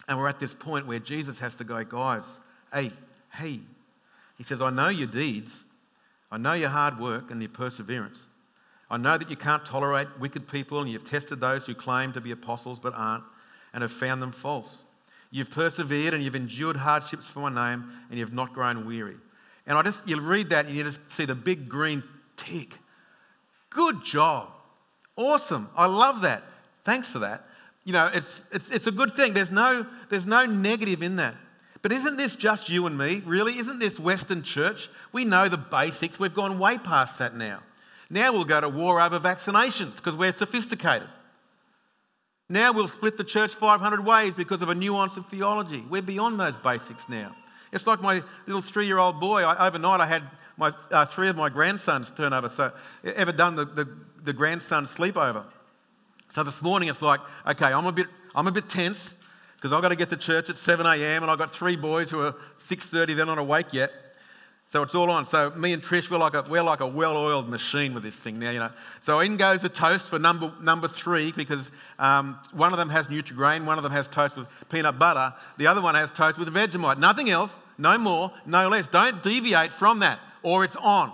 And 0.08 0.18
we're 0.18 0.30
at 0.30 0.40
this 0.40 0.54
point 0.54 0.88
where 0.88 1.00
Jesus 1.00 1.40
has 1.40 1.56
to 1.58 1.64
go, 1.64 1.84
guys, 1.84 2.24
hey, 2.74 2.92
hey. 3.34 3.60
He 4.38 4.44
says, 4.44 4.62
I 4.62 4.70
know 4.70 4.90
your 4.90 5.08
deeds. 5.08 5.54
I 6.32 6.38
know 6.38 6.54
your 6.54 6.70
hard 6.70 7.00
work 7.00 7.32
and 7.32 7.42
your 7.42 7.50
perseverance. 7.50 8.26
I 8.90 8.98
know 8.98 9.18
that 9.18 9.30
you 9.30 9.36
can't 9.36 9.66
tolerate 9.66 10.08
wicked 10.20 10.48
people, 10.48 10.82
and 10.82 10.90
you've 10.90 11.10
tested 11.10 11.40
those 11.40 11.66
who 11.66 11.76
claim 11.76 12.14
to 12.14 12.22
be 12.22 12.32
apostles 12.32 12.80
but 12.80 12.94
aren't, 12.94 13.24
and 13.74 13.82
have 13.82 13.92
found 13.92 14.22
them 14.22 14.32
false. 14.32 14.80
You've 15.30 15.50
persevered 15.50 16.14
and 16.14 16.24
you've 16.24 16.36
endured 16.36 16.76
hardships 16.76 17.26
for 17.26 17.50
my 17.50 17.72
name 17.72 17.92
and 18.10 18.20
you've 18.20 18.34
not 18.34 18.54
grown 18.54 18.86
weary. 18.86 19.18
And 19.66 19.78
I 19.78 19.82
just, 19.82 20.08
you 20.08 20.20
read 20.20 20.50
that 20.50 20.66
and 20.66 20.76
you 20.76 20.84
just 20.84 21.00
see 21.10 21.26
the 21.26 21.36
big 21.36 21.70
green 21.70 22.04
tick. 22.36 22.74
Good 23.70 24.04
job. 24.04 24.50
Awesome. 25.16 25.70
I 25.76 25.86
love 25.86 26.22
that. 26.24 26.44
Thanks 26.84 27.08
for 27.08 27.20
that. 27.20 27.46
You 27.84 27.94
know, 27.94 28.08
it's, 28.08 28.44
it's, 28.52 28.70
it's 28.70 28.88
a 28.88 28.92
good 28.92 29.14
thing. 29.14 29.34
There's 29.34 29.52
no, 29.52 29.86
there's 30.10 30.26
no 30.26 30.46
negative 30.46 31.02
in 31.02 31.16
that. 31.16 31.36
But 31.82 31.92
isn't 31.92 32.18
this 32.18 32.36
just 32.36 32.70
you 32.70 32.86
and 32.86 32.98
me, 32.98 33.24
really? 33.26 33.58
Isn't 33.58 33.80
this 33.80 34.00
Western 34.00 34.44
church? 34.44 34.90
We 35.12 35.26
know 35.26 35.50
the 35.50 35.58
basics. 35.58 36.20
We've 36.20 36.34
gone 36.34 36.60
way 36.60 36.78
past 36.78 37.18
that 37.20 37.36
now. 37.36 37.62
Now 38.10 38.34
we'll 38.34 38.46
go 38.46 38.62
to 38.62 38.70
war 38.70 39.02
over 39.02 39.20
vaccinations 39.20 39.96
because 39.96 40.16
we're 40.16 40.34
sophisticated. 40.34 41.08
Now 42.52 42.74
we'll 42.74 42.90
split 42.90 43.16
the 43.16 43.24
church 43.24 43.54
500 43.54 44.06
ways 44.06 44.34
because 44.34 44.62
of 44.62 44.68
a 44.68 44.76
nuance 44.76 45.16
of 45.16 45.26
theology. 45.28 45.86
We're 45.90 46.02
beyond 46.02 46.38
those 46.38 46.58
basics 46.58 47.08
now. 47.08 47.34
It's 47.72 47.88
like 47.88 48.02
my 48.02 48.22
little 48.46 48.62
three 48.62 48.88
year 48.88 48.98
old 48.98 49.22
boy. 49.22 49.44
I, 49.44 49.68
overnight, 49.68 50.02
I 50.02 50.06
had 50.06 50.24
my, 50.58 50.74
uh, 50.92 51.06
three 51.06 51.30
of 51.30 51.38
my 51.38 51.48
grandsons 51.48 52.12
turn 52.12 52.34
over. 52.34 52.50
So, 52.50 52.74
ever 53.06 53.32
done 53.32 53.56
the, 53.56 53.64
the, 53.64 53.98
the 54.26 54.34
grandson 54.34 54.86
sleepover? 54.86 55.46
So 56.32 56.44
this 56.44 56.62
morning 56.62 56.90
it's 56.90 57.02
like, 57.02 57.22
okay, 57.48 57.68
I'm 57.68 57.86
a 57.86 57.92
bit, 57.94 58.08
I'm 58.36 58.48
a 58.48 58.52
bit 58.52 58.68
tense 58.68 59.16
because 59.56 59.72
I've 59.72 59.82
got 59.82 59.90
to 59.90 59.96
get 59.96 60.10
to 60.10 60.18
church 60.18 60.50
at 60.50 60.58
7 60.58 60.86
a.m. 60.86 61.24
and 61.24 61.32
I've 61.32 61.38
got 61.38 61.56
three 61.56 61.78
boys 61.78 62.10
who 62.10 62.20
are 62.20 62.36
6.30, 62.58 63.16
they're 63.16 63.26
not 63.26 63.38
awake 63.38 63.72
yet. 63.72 63.92
So 64.72 64.84
it's 64.84 64.96
all 64.96 65.12
on. 65.12 65.26
So 65.26 65.50
me 65.50 65.74
and 65.74 65.84
Trish, 65.84 66.10
we're 66.10 66.18
like 66.18 66.34
a, 66.34 66.46
we're 66.48 66.64
like 66.64 66.80
a 66.80 66.88
well-oiled 66.88 67.50
machine 67.50 67.94
with 67.94 68.04
this 68.04 68.16
thing 68.16 68.40
now, 68.40 68.52
you 68.52 68.60
know. 68.60 68.70
So 69.02 69.20
in 69.20 69.36
goes 69.36 69.60
the 69.60 69.68
toast 69.68 70.08
for 70.08 70.18
number, 70.18 70.54
number 70.62 70.88
three 70.88 71.34
because 71.34 71.70
um, 72.00 72.40
one 72.54 72.72
of 72.72 72.80
them 72.80 72.88
has 72.88 73.08
Nutri-Grain, 73.08 73.66
one 73.66 73.78
of 73.78 73.84
them 73.84 73.92
has 73.92 74.08
toast 74.08 74.38
with 74.38 74.48
peanut 74.70 74.98
butter, 74.98 75.34
the 75.58 75.68
other 75.68 75.82
one 75.82 75.96
has 75.96 76.10
toast 76.12 76.38
with 76.38 76.48
Vegemite. 76.48 77.00
Nothing 77.00 77.30
else, 77.30 77.54
no 77.78 77.98
more, 77.98 78.32
no 78.46 78.70
less. 78.70 78.88
Don't 78.88 79.22
deviate 79.22 79.74
from 79.74 80.00
that 80.00 80.22
or 80.42 80.64
it's 80.64 80.78
on. 80.78 81.12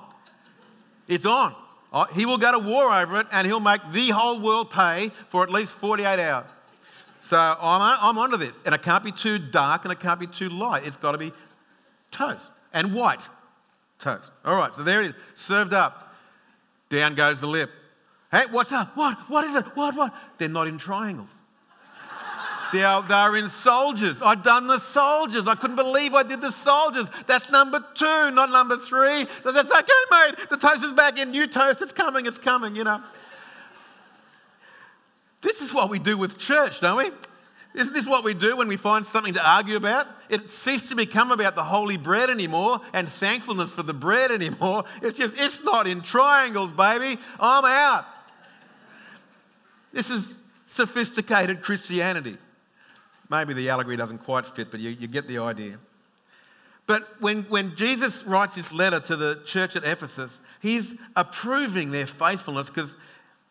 It's 1.07 1.25
on. 1.25 1.55
Oh, 1.91 2.03
he 2.13 2.27
will 2.27 2.37
go 2.37 2.51
to 2.51 2.59
war 2.59 2.93
over 2.93 3.21
it 3.21 3.27
and 3.31 3.47
he'll 3.47 3.59
make 3.59 3.81
the 3.91 4.09
whole 4.09 4.39
world 4.39 4.69
pay 4.69 5.11
for 5.29 5.41
at 5.41 5.49
least 5.49 5.71
48 5.71 6.19
hours. 6.19 6.45
So 7.17 7.37
I'm, 7.37 7.97
I'm 8.01 8.19
onto 8.19 8.37
this. 8.37 8.55
And 8.67 8.75
it 8.75 8.83
can't 8.83 9.03
be 9.03 9.11
too 9.11 9.39
dark 9.39 9.83
and 9.83 9.91
it 9.91 9.99
can't 9.99 10.19
be 10.19 10.27
too 10.27 10.49
light. 10.49 10.85
It's 10.85 10.97
got 10.97 11.13
to 11.13 11.17
be 11.17 11.33
toast 12.11 12.51
and 12.71 12.93
white 12.93 13.27
toast. 13.99 14.31
All 14.45 14.55
right, 14.55 14.75
so 14.75 14.83
there 14.83 15.01
it 15.01 15.09
is, 15.09 15.15
served 15.35 15.73
up. 15.73 16.15
Down 16.89 17.15
goes 17.15 17.41
the 17.41 17.47
lip. 17.47 17.69
Hey, 18.31 18.43
what's 18.51 18.71
up? 18.71 18.95
What? 18.95 19.17
What 19.29 19.45
is 19.45 19.55
it? 19.55 19.65
What? 19.75 19.95
What? 19.95 20.13
They're 20.37 20.49
not 20.49 20.67
in 20.67 20.77
triangles. 20.77 21.29
they, 22.73 22.83
are, 22.83 23.01
they 23.01 23.13
are 23.13 23.37
in 23.37 23.49
soldiers. 23.49 24.21
I've 24.21 24.43
done 24.43 24.67
the 24.67 24.79
soldiers. 24.79 25.47
I 25.47 25.55
couldn't 25.55 25.75
believe 25.75 26.13
I 26.13 26.23
did 26.23 26.41
the 26.41 26.51
soldiers. 26.51 27.07
That's 27.25 27.49
number 27.49 27.83
two, 27.95 28.31
not 28.31 28.51
number 28.51 28.77
three. 28.77 29.25
So 29.43 29.51
that's 29.51 29.71
okay, 29.71 29.91
mate. 30.11 30.49
The 30.49 30.57
toast 30.57 30.83
is 30.83 30.91
back 30.91 31.17
in. 31.17 31.31
New 31.31 31.47
toast. 31.47 31.81
It's 31.81 31.93
coming. 31.93 32.25
It's 32.25 32.37
coming, 32.37 32.75
you 32.75 32.83
know. 32.83 33.01
This 35.41 35.61
is 35.61 35.73
what 35.73 35.89
we 35.89 35.99
do 35.99 36.17
with 36.17 36.37
church, 36.37 36.81
don't 36.81 36.97
we? 36.97 37.11
Isn't 37.77 37.93
this 37.93 38.07
what 38.07 38.24
we 38.24 38.34
do 38.34 38.57
when 38.57 38.67
we 38.67 38.75
find 38.75 39.05
something 39.05 39.36
to 39.36 39.48
argue 39.48 39.75
about? 39.75 40.07
It 40.29 40.50
ceases 40.50 40.89
to 40.89 40.96
become 40.96 41.31
about 41.31 41.53
the 41.53 41.63
holy 41.63 41.96
bread 41.96 42.31
anymore 42.31 42.81
and 42.91 43.07
thankfulness 43.07 43.69
for 43.69 43.84
the 43.84 43.93
bread 43.93 44.31
anymore. 44.31 44.84
It's 45.03 45.17
just, 45.17 45.36
it's 45.38 45.63
not 45.63 45.86
in 45.86 46.01
triangles, 46.01 46.72
baby. 46.72 47.22
I'm 47.39 47.65
out. 47.65 48.05
This 49.93 50.10
is 50.10 50.34
sophisticated 50.65 51.62
Christianity. 51.62 52.38
Maybe 53.29 53.53
the 53.53 53.69
allegory 53.69 53.96
doesn't 53.96 54.19
quite 54.19 54.48
fit, 54.48 54.72
but 54.72 54.79
you, 54.79 54.89
you 54.89 55.07
get 55.07 55.27
the 55.27 55.38
idea. 55.38 55.77
But 56.88 57.22
when, 57.22 57.43
when 57.43 57.75
Jesus 57.75 58.24
writes 58.24 58.55
this 58.55 58.72
letter 58.72 59.00
to 59.01 59.15
the 59.15 59.41
church 59.46 59.75
at 59.75 59.84
Ephesus, 59.84 60.39
he's 60.62 60.96
approving 61.15 61.91
their 61.91 62.07
faithfulness 62.07 62.69
because 62.69 62.96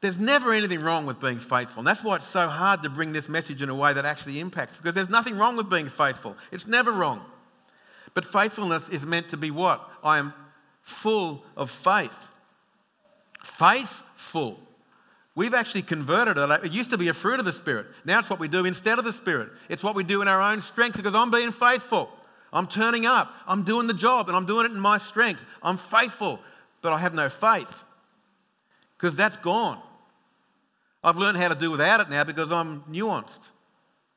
there's 0.00 0.18
never 0.18 0.52
anything 0.52 0.80
wrong 0.80 1.06
with 1.06 1.20
being 1.20 1.38
faithful. 1.38 1.80
And 1.80 1.86
that's 1.86 2.04
why 2.04 2.16
it's 2.16 2.26
so 2.26 2.48
hard 2.48 2.82
to 2.82 2.90
bring 2.90 3.12
this 3.12 3.28
message 3.28 3.62
in 3.62 3.68
a 3.68 3.74
way 3.74 3.92
that 3.92 4.04
actually 4.04 4.40
impacts, 4.40 4.76
because 4.76 4.94
there's 4.94 5.08
nothing 5.08 5.38
wrong 5.38 5.56
with 5.56 5.70
being 5.70 5.88
faithful. 5.88 6.36
It's 6.52 6.66
never 6.66 6.92
wrong. 6.92 7.24
But 8.14 8.24
faithfulness 8.24 8.88
is 8.88 9.04
meant 9.04 9.30
to 9.30 9.36
be 9.36 9.50
what? 9.50 9.88
I 10.02 10.18
am 10.18 10.34
full 10.82 11.44
of 11.56 11.70
faith. 11.70 12.16
Faithful. 13.42 14.60
We've 15.34 15.54
actually 15.54 15.82
converted 15.82 16.38
it. 16.38 16.64
It 16.64 16.72
used 16.72 16.90
to 16.90 16.98
be 16.98 17.08
a 17.08 17.14
fruit 17.14 17.38
of 17.38 17.44
the 17.44 17.52
Spirit. 17.52 17.86
Now 18.04 18.20
it's 18.20 18.30
what 18.30 18.38
we 18.38 18.48
do 18.48 18.64
instead 18.64 18.98
of 18.98 19.04
the 19.04 19.12
Spirit. 19.12 19.50
It's 19.68 19.82
what 19.82 19.94
we 19.94 20.02
do 20.02 20.22
in 20.22 20.28
our 20.28 20.40
own 20.40 20.62
strength 20.62 20.96
because 20.96 21.14
I'm 21.14 21.30
being 21.30 21.52
faithful. 21.52 22.10
I'm 22.52 22.66
turning 22.66 23.04
up. 23.04 23.34
I'm 23.46 23.62
doing 23.62 23.86
the 23.86 23.94
job 23.94 24.28
and 24.28 24.36
I'm 24.36 24.46
doing 24.46 24.66
it 24.66 24.72
in 24.72 24.80
my 24.80 24.98
strength. 24.98 25.42
I'm 25.62 25.76
faithful, 25.76 26.40
but 26.80 26.92
I 26.92 26.98
have 26.98 27.12
no 27.12 27.28
faith 27.28 27.84
because 28.96 29.16
that's 29.16 29.36
gone. 29.36 29.80
I've 31.02 31.16
learned 31.16 31.38
how 31.38 31.48
to 31.48 31.54
do 31.54 31.70
without 31.70 32.00
it 32.00 32.10
now 32.10 32.24
because 32.24 32.50
I'm 32.50 32.82
nuanced, 32.82 33.40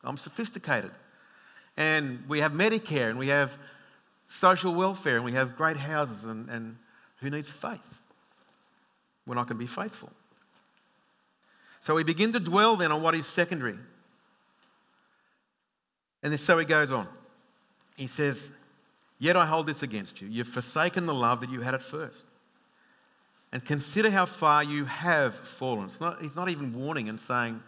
I'm 0.03 0.17
sophisticated. 0.17 0.91
And 1.77 2.23
we 2.27 2.41
have 2.41 2.51
Medicare 2.51 3.09
and 3.09 3.17
we 3.17 3.29
have 3.29 3.51
social 4.27 4.73
welfare 4.73 5.15
and 5.15 5.25
we 5.25 5.31
have 5.33 5.55
great 5.55 5.77
houses. 5.77 6.25
And, 6.25 6.49
and 6.49 6.77
who 7.21 7.29
needs 7.29 7.47
faith 7.47 7.79
when 9.25 9.37
I 9.37 9.43
can 9.43 9.57
be 9.57 9.67
faithful? 9.67 10.11
So 11.79 11.95
we 11.95 12.03
begin 12.03 12.33
to 12.33 12.39
dwell 12.39 12.75
then 12.75 12.91
on 12.91 13.01
what 13.01 13.15
is 13.15 13.25
secondary. 13.25 13.77
And 16.21 16.37
so 16.37 16.57
he 16.57 16.65
goes 16.65 16.91
on. 16.91 17.07
He 17.95 18.07
says, 18.07 18.51
Yet 19.17 19.35
I 19.35 19.45
hold 19.45 19.67
this 19.67 19.83
against 19.83 20.21
you. 20.21 20.27
You've 20.27 20.47
forsaken 20.47 21.05
the 21.05 21.13
love 21.13 21.41
that 21.41 21.49
you 21.49 21.61
had 21.61 21.73
at 21.73 21.83
first. 21.83 22.25
And 23.51 23.65
consider 23.65 24.11
how 24.11 24.25
far 24.25 24.63
you 24.63 24.85
have 24.85 25.33
fallen. 25.35 25.85
It's 25.85 25.99
not, 25.99 26.21
he's 26.21 26.35
not 26.35 26.49
even 26.49 26.73
warning 26.73 27.09
and 27.09 27.19
saying, 27.19 27.61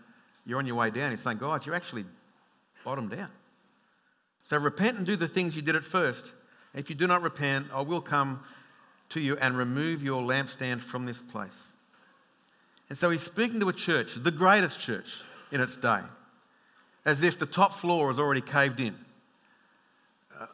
You're 0.46 0.60
on 0.60 0.68
your 0.68 0.76
way 0.76 0.92
down. 0.92 1.12
He's 1.12 1.22
saying, 1.22 1.40
Guys, 1.40 1.66
you're 1.66 1.76
actually 1.76 2.06
bottomed 2.84 3.14
out. 3.14 3.30
So 4.44 4.58
repent 4.58 4.98
and 4.98 5.06
do 5.06 5.16
the 5.16 5.28
things 5.28 5.56
you 5.56 5.62
did 5.62 5.76
at 5.76 5.84
first. 5.84 6.32
If 6.74 6.90
you 6.90 6.96
do 6.96 7.08
not 7.08 7.22
repent, 7.22 7.68
I 7.74 7.82
will 7.82 8.02
come 8.02 8.42
to 9.10 9.20
you 9.20 9.38
and 9.38 9.58
remove 9.58 10.04
your 10.04 10.22
lampstand 10.22 10.82
from 10.82 11.06
this 11.06 11.20
place. 11.20 11.58
And 12.90 12.98
so 12.98 13.10
he's 13.10 13.22
speaking 13.22 13.60
to 13.62 13.70
a 13.70 13.74
church, 13.74 14.12
the 14.16 14.32
greatest 14.32 14.80
church 14.80 15.08
in 15.52 15.62
its 15.62 15.78
day, 15.78 16.02
as 17.06 17.24
if 17.24 17.40
the 17.40 17.46
top 17.46 17.74
floor 17.74 18.10
has 18.10 18.20
already 18.20 18.42
caved 18.42 18.80
in. 18.80 18.96
Uh, 20.40 20.46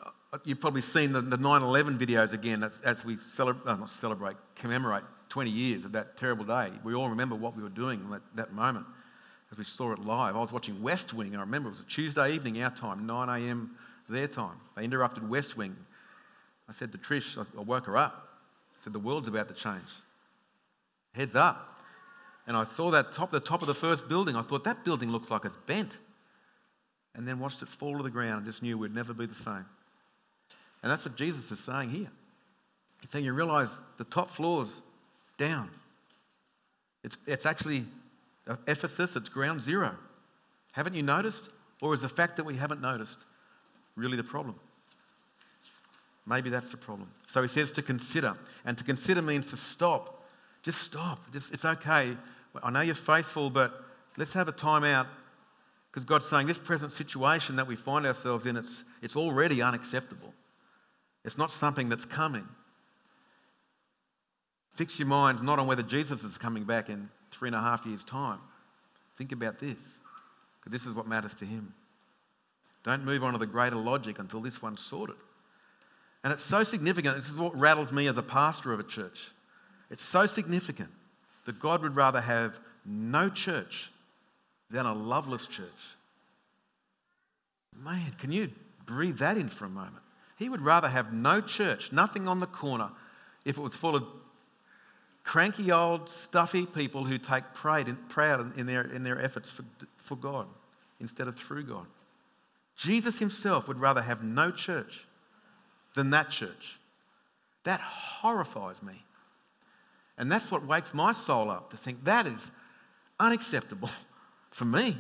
you've 0.44 0.60
probably 0.60 0.82
seen 0.82 1.12
the, 1.12 1.22
the 1.22 1.38
9-11 1.38 1.98
videos 1.98 2.34
again 2.34 2.64
as, 2.64 2.80
as 2.84 3.04
we 3.04 3.16
celebrate, 3.18 3.70
uh, 3.70 3.86
celebrate, 3.88 4.38
commemorate 4.56 5.04
20 5.30 5.50
years 5.50 5.86
of 5.86 5.92
that 5.94 6.18
terrible 6.18 6.46
day. 6.46 6.72
We 6.84 6.94
all 6.94 7.10
remember 7.10 7.36
what 7.36 7.56
we 7.56 7.64
were 7.64 7.70
doing 7.70 8.02
in 8.02 8.10
that, 8.12 8.22
that 8.36 8.54
moment 8.54 8.86
as 9.52 9.58
we 9.58 9.64
saw 9.64 9.94
it 9.94 10.00
live. 10.00 10.36
I 10.36 10.40
was 10.40 10.52
watching 10.52 10.82
West 10.82 11.14
Wing, 11.14 11.30
and 11.30 11.38
I 11.38 11.42
remember 11.42 11.70
it 11.70 11.72
was 11.72 11.80
a 11.80 11.84
Tuesday 11.84 12.34
evening, 12.34 12.62
our 12.62 12.70
time, 12.72 13.06
9 13.06 13.42
a.m. 13.42 13.72
their 14.10 14.28
time. 14.28 14.58
They 14.76 14.84
interrupted 14.84 15.28
West 15.28 15.56
Wing. 15.56 15.76
I 16.68 16.74
said 16.74 16.92
to 16.92 16.98
Trish, 16.98 17.38
I 17.38 17.62
woke 17.62 17.86
her 17.86 17.98
up. 17.98 18.40
I 18.80 18.84
said, 18.84 18.94
The 18.94 19.00
world's 19.00 19.28
about 19.28 19.48
to 19.48 19.54
change. 19.54 19.88
Heads 21.14 21.36
up. 21.36 21.76
And 22.46 22.56
I 22.56 22.64
saw 22.64 22.92
that 22.92 23.14
top, 23.14 23.32
the 23.32 23.40
top 23.40 23.62
of 23.62 23.68
the 23.68 23.74
first 23.74 24.08
building. 24.08 24.36
I 24.36 24.42
thought, 24.42 24.64
that 24.66 24.86
building 24.86 25.12
looks 25.12 25.30
like 25.30 25.46
it's 25.46 25.58
bent. 25.66 25.98
And 27.16 27.28
then 27.28 27.40
watched 27.40 27.62
it 27.62 27.68
fall 27.68 27.98
to 27.98 28.04
the 28.04 28.10
ground 28.10 28.38
and 28.38 28.46
just 28.46 28.62
knew 28.62 28.78
we'd 28.78 28.94
never 28.94 29.14
be 29.14 29.26
the 29.26 29.36
same. 29.36 29.66
And 30.84 30.92
that's 30.92 31.04
what 31.04 31.16
Jesus 31.16 31.52
is 31.52 31.60
saying 31.60 31.90
here. 31.90 32.10
He's 33.02 33.10
saying, 33.10 33.26
You 33.26 33.34
realize 33.34 33.70
the 33.98 34.04
top 34.04 34.30
floor's 34.30 34.82
down. 35.38 35.70
It's, 37.04 37.18
it's 37.26 37.46
actually 37.46 37.86
uh, 38.48 38.56
Ephesus, 38.68 39.16
it's 39.16 39.30
ground 39.30 39.62
zero. 39.62 39.96
Haven't 40.72 40.96
you 40.96 41.04
noticed? 41.04 41.46
Or 41.82 41.94
is 41.94 42.02
the 42.02 42.10
fact 42.10 42.38
that 42.38 42.44
we 42.44 42.56
haven't 42.56 42.82
noticed 42.82 43.18
really 43.96 44.18
the 44.18 44.24
problem? 44.24 44.56
Maybe 46.26 46.50
that's 46.50 46.72
the 46.72 46.78
problem. 46.78 47.10
So 47.28 47.42
he 47.42 47.48
says 47.48 47.72
to 47.74 47.82
consider. 47.82 48.36
And 48.66 48.78
to 48.78 48.84
consider 48.84 49.22
means 49.22 49.48
to 49.48 49.58
stop. 49.58 50.24
Just 50.64 50.82
stop. 50.82 51.32
Just, 51.32 51.54
it's 51.54 51.66
okay. 51.66 52.18
I 52.62 52.70
know 52.72 52.82
you're 52.82 52.96
faithful, 52.96 53.50
but 53.50 53.86
let's 54.18 54.34
have 54.34 54.48
a 54.48 54.52
time 54.52 54.84
out. 54.84 55.08
Because 55.90 56.04
God's 56.04 56.28
saying 56.28 56.48
this 56.48 56.58
present 56.58 56.92
situation 56.92 57.56
that 57.56 57.68
we 57.68 57.76
find 57.76 58.06
ourselves 58.06 58.46
in, 58.46 58.58
it's, 58.58 58.84
it's 59.02 59.16
already 59.16 59.62
unacceptable. 59.62 60.34
It's 61.24 61.38
not 61.38 61.52
something 61.52 61.90
that's 61.90 62.06
coming. 62.06 62.48
Fix 64.78 65.00
your 65.00 65.08
mind 65.08 65.42
not 65.42 65.58
on 65.58 65.66
whether 65.66 65.82
Jesus 65.82 66.24
is 66.24 66.38
coming 66.38 66.64
back 66.64 66.88
in 66.88 67.10
three 67.32 67.50
and 67.50 67.56
a 67.56 67.60
half 67.60 67.84
years' 67.88 68.04
time. 68.04 68.38
Think 69.18 69.32
about 69.32 69.60
this, 69.60 69.80
because 70.60 70.72
this 70.72 70.86
is 70.86 70.94
what 70.94 71.08
matters 71.08 71.34
to 71.36 71.46
him. 71.46 71.74
Don't 72.84 73.04
move 73.04 73.24
on 73.24 73.34
to 73.34 73.40
the 73.40 73.48
greater 73.48 73.76
logic 73.76 74.20
until 74.20 74.40
this 74.40 74.62
one's 74.62 74.80
sorted. 74.80 75.16
And 76.24 76.32
it's 76.32 76.46
so 76.46 76.64
significant. 76.64 77.16
This 77.16 77.28
is 77.28 77.38
what 77.38 77.58
rattles 77.58 77.92
me 77.92 78.06
as 78.06 78.18
a 78.18 78.24
pastor 78.24 78.72
of 78.72 78.80
a 78.80 78.84
church. 78.84 79.32
It's 79.90 80.06
so 80.06 80.28
significant 80.28 80.92
that 81.48 81.60
God 81.60 81.82
would 81.82 81.96
rather 81.96 82.22
have 82.22 82.60
no 82.86 83.30
church 83.30 83.90
than 84.70 84.86
a 84.86 84.94
loveless 84.94 85.48
church. 85.48 85.66
Man, 87.76 88.14
can 88.20 88.32
you 88.32 88.52
breathe 88.86 89.18
that 89.18 89.38
in 89.38 89.50
for 89.50 89.66
a 89.66 89.70
moment? 89.70 90.04
He 90.38 90.50
would 90.50 90.62
rather 90.62 90.88
have 90.88 91.12
no 91.12 91.42
church, 91.42 91.92
nothing 91.92 92.28
on 92.28 92.40
the 92.40 92.46
corner, 92.46 92.90
if 93.44 93.58
it 93.58 93.62
was 93.62 93.74
full 93.74 93.96
of 93.96 94.04
cranky 95.28 95.72
old, 95.74 96.10
stuffy 96.10 96.66
people 96.66 97.04
who 97.04 97.18
take 97.18 97.44
pride 97.54 97.90
in, 97.90 97.98
proud 98.08 98.58
in 98.58 98.66
their, 98.66 98.82
in 98.82 99.04
their 99.04 99.22
efforts 99.22 99.50
for, 99.50 99.64
for 99.98 100.16
God 100.16 100.48
instead 101.02 101.28
of 101.28 101.36
through 101.36 101.64
God. 101.66 101.86
Jesus 102.78 103.20
himself 103.20 103.68
would 103.68 103.80
rather 103.80 104.02
have 104.02 104.24
no 104.24 104.52
church 104.52 105.06
than 105.96 106.12
that 106.12 106.32
church. 106.32 106.80
That 107.66 107.82
horrifies 107.82 108.82
me. 108.82 109.04
And 110.18 110.32
that's 110.32 110.50
what 110.50 110.66
wakes 110.66 110.94
my 110.94 111.12
soul 111.12 111.52
up 111.52 111.72
to 111.72 111.78
think 111.78 112.06
that 112.06 112.26
is 112.26 112.40
unacceptable 113.20 113.90
for 114.52 114.66
me. 114.66 114.98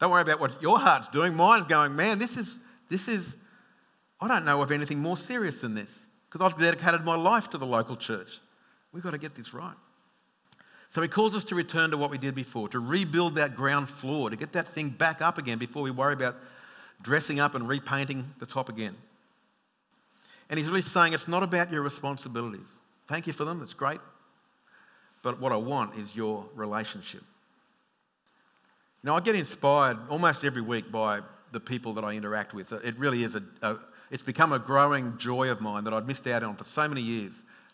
Don't 0.00 0.10
worry 0.10 0.22
about 0.22 0.38
what 0.38 0.62
your 0.62 0.78
heart's 0.78 1.08
doing. 1.08 1.34
Mine's 1.34 1.66
going, 1.66 1.96
man, 1.96 2.18
this 2.20 2.36
is, 2.36 2.60
this 2.88 3.08
is 3.08 3.34
I 4.20 4.28
don't 4.28 4.44
know 4.44 4.62
of 4.62 4.70
anything 4.70 5.00
more 5.00 5.16
serious 5.16 5.60
than 5.60 5.74
this 5.74 5.90
because 6.30 6.40
I've 6.40 6.58
dedicated 6.58 7.04
my 7.04 7.16
life 7.16 7.50
to 7.50 7.58
the 7.58 7.66
local 7.66 7.96
church. 7.96 8.40
We've 8.92 9.02
got 9.02 9.10
to 9.10 9.18
get 9.18 9.34
this 9.34 9.54
right. 9.54 9.74
So 10.88 11.00
he 11.00 11.08
calls 11.08 11.34
us 11.34 11.44
to 11.44 11.54
return 11.54 11.90
to 11.92 11.96
what 11.96 12.10
we 12.10 12.18
did 12.18 12.34
before, 12.34 12.68
to 12.68 12.78
rebuild 12.78 13.36
that 13.36 13.56
ground 13.56 13.88
floor, 13.88 14.28
to 14.28 14.36
get 14.36 14.52
that 14.52 14.68
thing 14.68 14.90
back 14.90 15.22
up 15.22 15.38
again 15.38 15.58
before 15.58 15.82
we 15.82 15.90
worry 15.90 16.12
about 16.12 16.36
dressing 17.00 17.40
up 17.40 17.54
and 17.54 17.66
repainting 17.66 18.30
the 18.38 18.46
top 18.46 18.68
again. 18.68 18.94
And 20.50 20.58
he's 20.58 20.68
really 20.68 20.82
saying 20.82 21.14
it's 21.14 21.26
not 21.26 21.42
about 21.42 21.72
your 21.72 21.80
responsibilities. 21.80 22.66
Thank 23.08 23.26
you 23.26 23.32
for 23.32 23.46
them, 23.46 23.58
that's 23.58 23.72
great. 23.72 24.00
But 25.22 25.40
what 25.40 25.50
I 25.50 25.56
want 25.56 25.98
is 25.98 26.14
your 26.14 26.44
relationship. 26.54 27.22
Now, 29.02 29.16
I 29.16 29.20
get 29.20 29.34
inspired 29.34 29.96
almost 30.10 30.44
every 30.44 30.62
week 30.62 30.92
by 30.92 31.20
the 31.52 31.60
people 31.60 31.94
that 31.94 32.04
I 32.04 32.12
interact 32.12 32.52
with. 32.54 32.70
It 32.72 32.98
really 32.98 33.24
is 33.24 33.34
a, 33.34 33.42
a 33.62 33.76
it's 34.10 34.22
become 34.22 34.52
a 34.52 34.58
growing 34.58 35.16
joy 35.16 35.48
of 35.48 35.62
mine 35.62 35.84
that 35.84 35.94
I'd 35.94 36.06
missed 36.06 36.26
out 36.26 36.42
on 36.42 36.54
for 36.54 36.64
so 36.64 36.86
many 36.86 37.00
years 37.00 37.32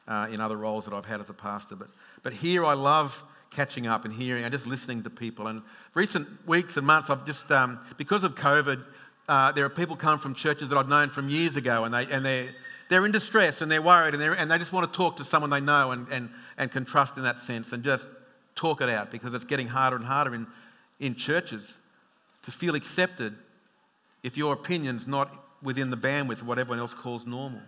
uh, 0.09 0.27
in 0.31 0.41
other 0.41 0.57
roles 0.57 0.87
that 0.87 0.95
I've 0.95 1.05
had 1.05 1.21
as 1.21 1.29
a 1.29 1.35
pastor. 1.35 1.77
But, 1.77 1.89
but 2.23 2.33
here 2.33 2.65
I 2.65 2.75
love 2.75 3.23
catching 3.51 3.87
up 3.87 4.05
and 4.05 4.13
hearing 4.13 4.45
and 4.45 4.53
just 4.53 4.67
listening 4.67 5.03
to 5.03 5.11
people. 5.11 5.47
And 5.47 5.63
recent 5.95 6.27
weeks 6.47 6.77
and 6.77 6.87
months, 6.87 7.11
I've 7.11 7.25
just, 7.27 7.51
um, 7.53 7.79
because 7.97 8.25
of 8.25 8.35
COVID, 8.35 8.83
uh, 9.29 9.53
there 9.53 9.65
are 9.65 9.71
people 9.71 9.97
come 9.97 10.19
from 10.19 10.35
churches 10.35 10.71
that 10.71 10.79
I've 10.79 10.89
known 10.89 11.11
from 11.11 11.29
years 11.29 11.57
ago 11.57 11.85
and, 11.85 11.93
they, 11.93 12.07
and 12.07 12.25
they're, 12.25 12.49
they're 12.89 13.05
in 13.05 13.13
distress 13.13 13.61
and 13.61 13.71
they're 13.71 13.83
worried 13.83 14.15
and, 14.15 14.23
they're, 14.23 14.33
and 14.33 14.51
they 14.51 14.59
just 14.59 14.73
want 14.73 14.91
to 14.91 14.97
talk 14.97 15.19
to 15.19 15.25
someone 15.25 15.51
they 15.51 15.61
know 15.61 15.93
and, 15.93 16.09
and, 16.11 16.31
and 16.57 16.73
can 16.73 16.85
trust 16.87 17.17
in 17.19 17.23
that 17.25 17.39
sense 17.39 17.73
and 17.73 17.85
just 17.85 18.09
talk 18.55 18.81
it 18.81 18.89
out 18.89 19.11
because 19.11 19.35
it's 19.35 19.45
getting 19.45 19.69
harder 19.69 19.97
and 19.97 20.07
harder 20.07 20.35
in, 20.35 20.47
in 20.99 21.15
churches 21.15 21.79
to 22.45 22.51
feel 22.51 22.75
accepted 22.75 23.35
if 24.23 24.37
your 24.37 24.55
opinion's 24.55 25.07
not 25.07 25.31
within 25.63 25.91
the 25.91 25.97
bandwidth 25.97 26.41
of 26.41 26.47
what 26.47 26.59
everyone 26.59 26.79
else 26.79 26.95
calls 26.95 27.27
normal. 27.27 27.61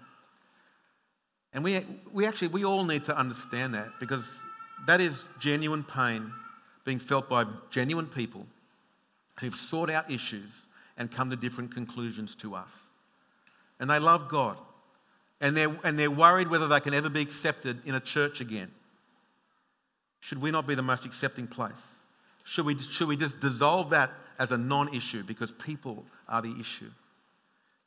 And 1.53 1.65
we, 1.65 1.85
we 2.13 2.27
actually, 2.27 2.49
we 2.49 2.65
all 2.65 2.85
need 2.85 3.05
to 3.07 3.17
understand 3.17 3.75
that 3.75 3.89
because 3.99 4.25
that 4.87 5.01
is 5.01 5.25
genuine 5.39 5.83
pain 5.83 6.33
being 6.85 6.99
felt 6.99 7.29
by 7.29 7.45
genuine 7.71 8.07
people 8.07 8.47
who've 9.41 9.55
sought 9.55 9.91
out 9.91 10.11
issues 10.11 10.67
and 10.97 11.11
come 11.11 11.31
to 11.31 11.37
different 11.37 11.75
conclusions 11.75 12.35
to 12.37 12.55
us. 12.55 12.71
And 13.79 13.89
they 13.91 13.99
love 13.99 14.29
God. 14.29 14.59
And 15.41 15.57
they're, 15.57 15.75
and 15.83 15.99
they're 15.99 16.11
worried 16.11 16.49
whether 16.49 16.69
they 16.69 16.81
can 16.81 16.93
ever 16.93 17.09
be 17.09 17.23
accepted 17.23 17.81
in 17.87 17.95
a 17.95 18.01
church 18.01 18.41
again. 18.41 18.71
Should 20.21 20.41
we 20.41 20.51
not 20.51 20.67
be 20.67 20.75
the 20.75 20.83
most 20.83 21.07
accepting 21.07 21.47
place? 21.47 21.81
Should 22.45 22.67
we, 22.67 22.79
should 22.79 23.09
we 23.09 23.17
just 23.17 23.41
dissolve 23.41 23.91
that 23.91 24.13
as 24.39 24.51
a 24.53 24.59
non 24.59 24.95
issue 24.95 25.23
because 25.23 25.51
people 25.51 26.05
are 26.29 26.43
the 26.43 26.55
issue? 26.61 26.91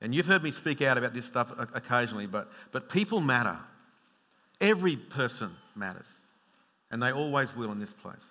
And 0.03 0.13
you've 0.13 0.25
heard 0.25 0.43
me 0.43 0.51
speak 0.51 0.81
out 0.81 0.98
about 0.98 1.13
this 1.13 1.25
stuff 1.25 1.48
occasionally, 1.74 2.27
but, 2.27 2.51
but 2.74 2.89
people 2.89 3.22
matter. 3.22 3.57
Every 4.60 4.98
person 4.98 5.55
matters. 5.75 6.05
And 6.91 7.01
they 7.01 7.12
always 7.12 7.55
will 7.55 7.72
in 7.72 7.79
this 7.79 7.93
place. 7.93 8.25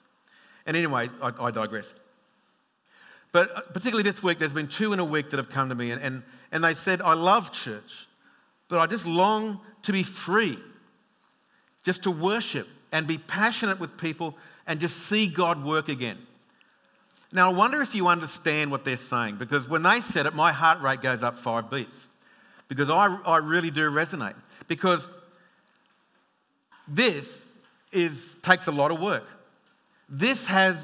And 0.67 0.77
anyway, 0.77 1.09
I, 1.21 1.33
I 1.41 1.51
digress. 1.51 1.93
But 3.33 3.57
uh, 3.57 3.61
particularly 3.63 4.03
this 4.03 4.23
week, 4.23 4.39
there's 4.39 4.53
been 4.53 4.69
two 4.69 4.93
in 4.93 4.99
a 4.99 5.05
week 5.05 5.31
that 5.31 5.39
have 5.39 5.49
come 5.49 5.71
to 5.71 5.75
me, 5.75 5.91
and, 5.91 6.03
and, 6.03 6.23
and 6.53 6.63
they 6.63 6.75
said, 6.75 7.01
I 7.01 7.15
love 7.15 7.53
church, 7.53 8.07
but 8.69 8.79
I 8.79 8.87
just 8.87 9.07
long 9.07 9.59
to 9.85 9.93
be 9.93 10.03
free, 10.03 10.59
just 11.85 12.03
to 12.03 12.11
worship 12.11 12.69
and 12.93 13.07
be 13.07 13.17
passionate 13.17 13.81
with 13.81 13.97
people 13.97 14.37
and 14.67 14.79
just 14.79 14.97
see 15.09 15.27
God 15.27 15.65
work 15.65 15.89
again. 15.89 16.19
Now, 17.33 17.51
I 17.51 17.55
wonder 17.55 17.81
if 17.81 17.95
you 17.95 18.09
understand 18.09 18.71
what 18.71 18.85
they're 18.85 18.99
saying, 18.99 19.37
because 19.37 19.67
when 19.67 19.83
they 19.83 20.03
said 20.03 20.27
it, 20.27 20.35
my 20.35 20.53
heart 20.53 20.83
rate 20.83 21.01
goes 21.01 21.23
up 21.23 21.39
five 21.39 21.71
beats, 21.71 22.07
because 22.69 22.91
I, 22.91 23.07
I 23.25 23.39
really 23.39 23.71
do 23.71 23.91
resonate. 23.91 24.35
Because 24.69 25.09
this 26.87 27.43
is, 27.91 28.37
takes 28.43 28.67
a 28.67 28.73
lot 28.73 28.91
of 28.91 29.01
work. 29.01 29.25
This 30.09 30.47
has 30.47 30.77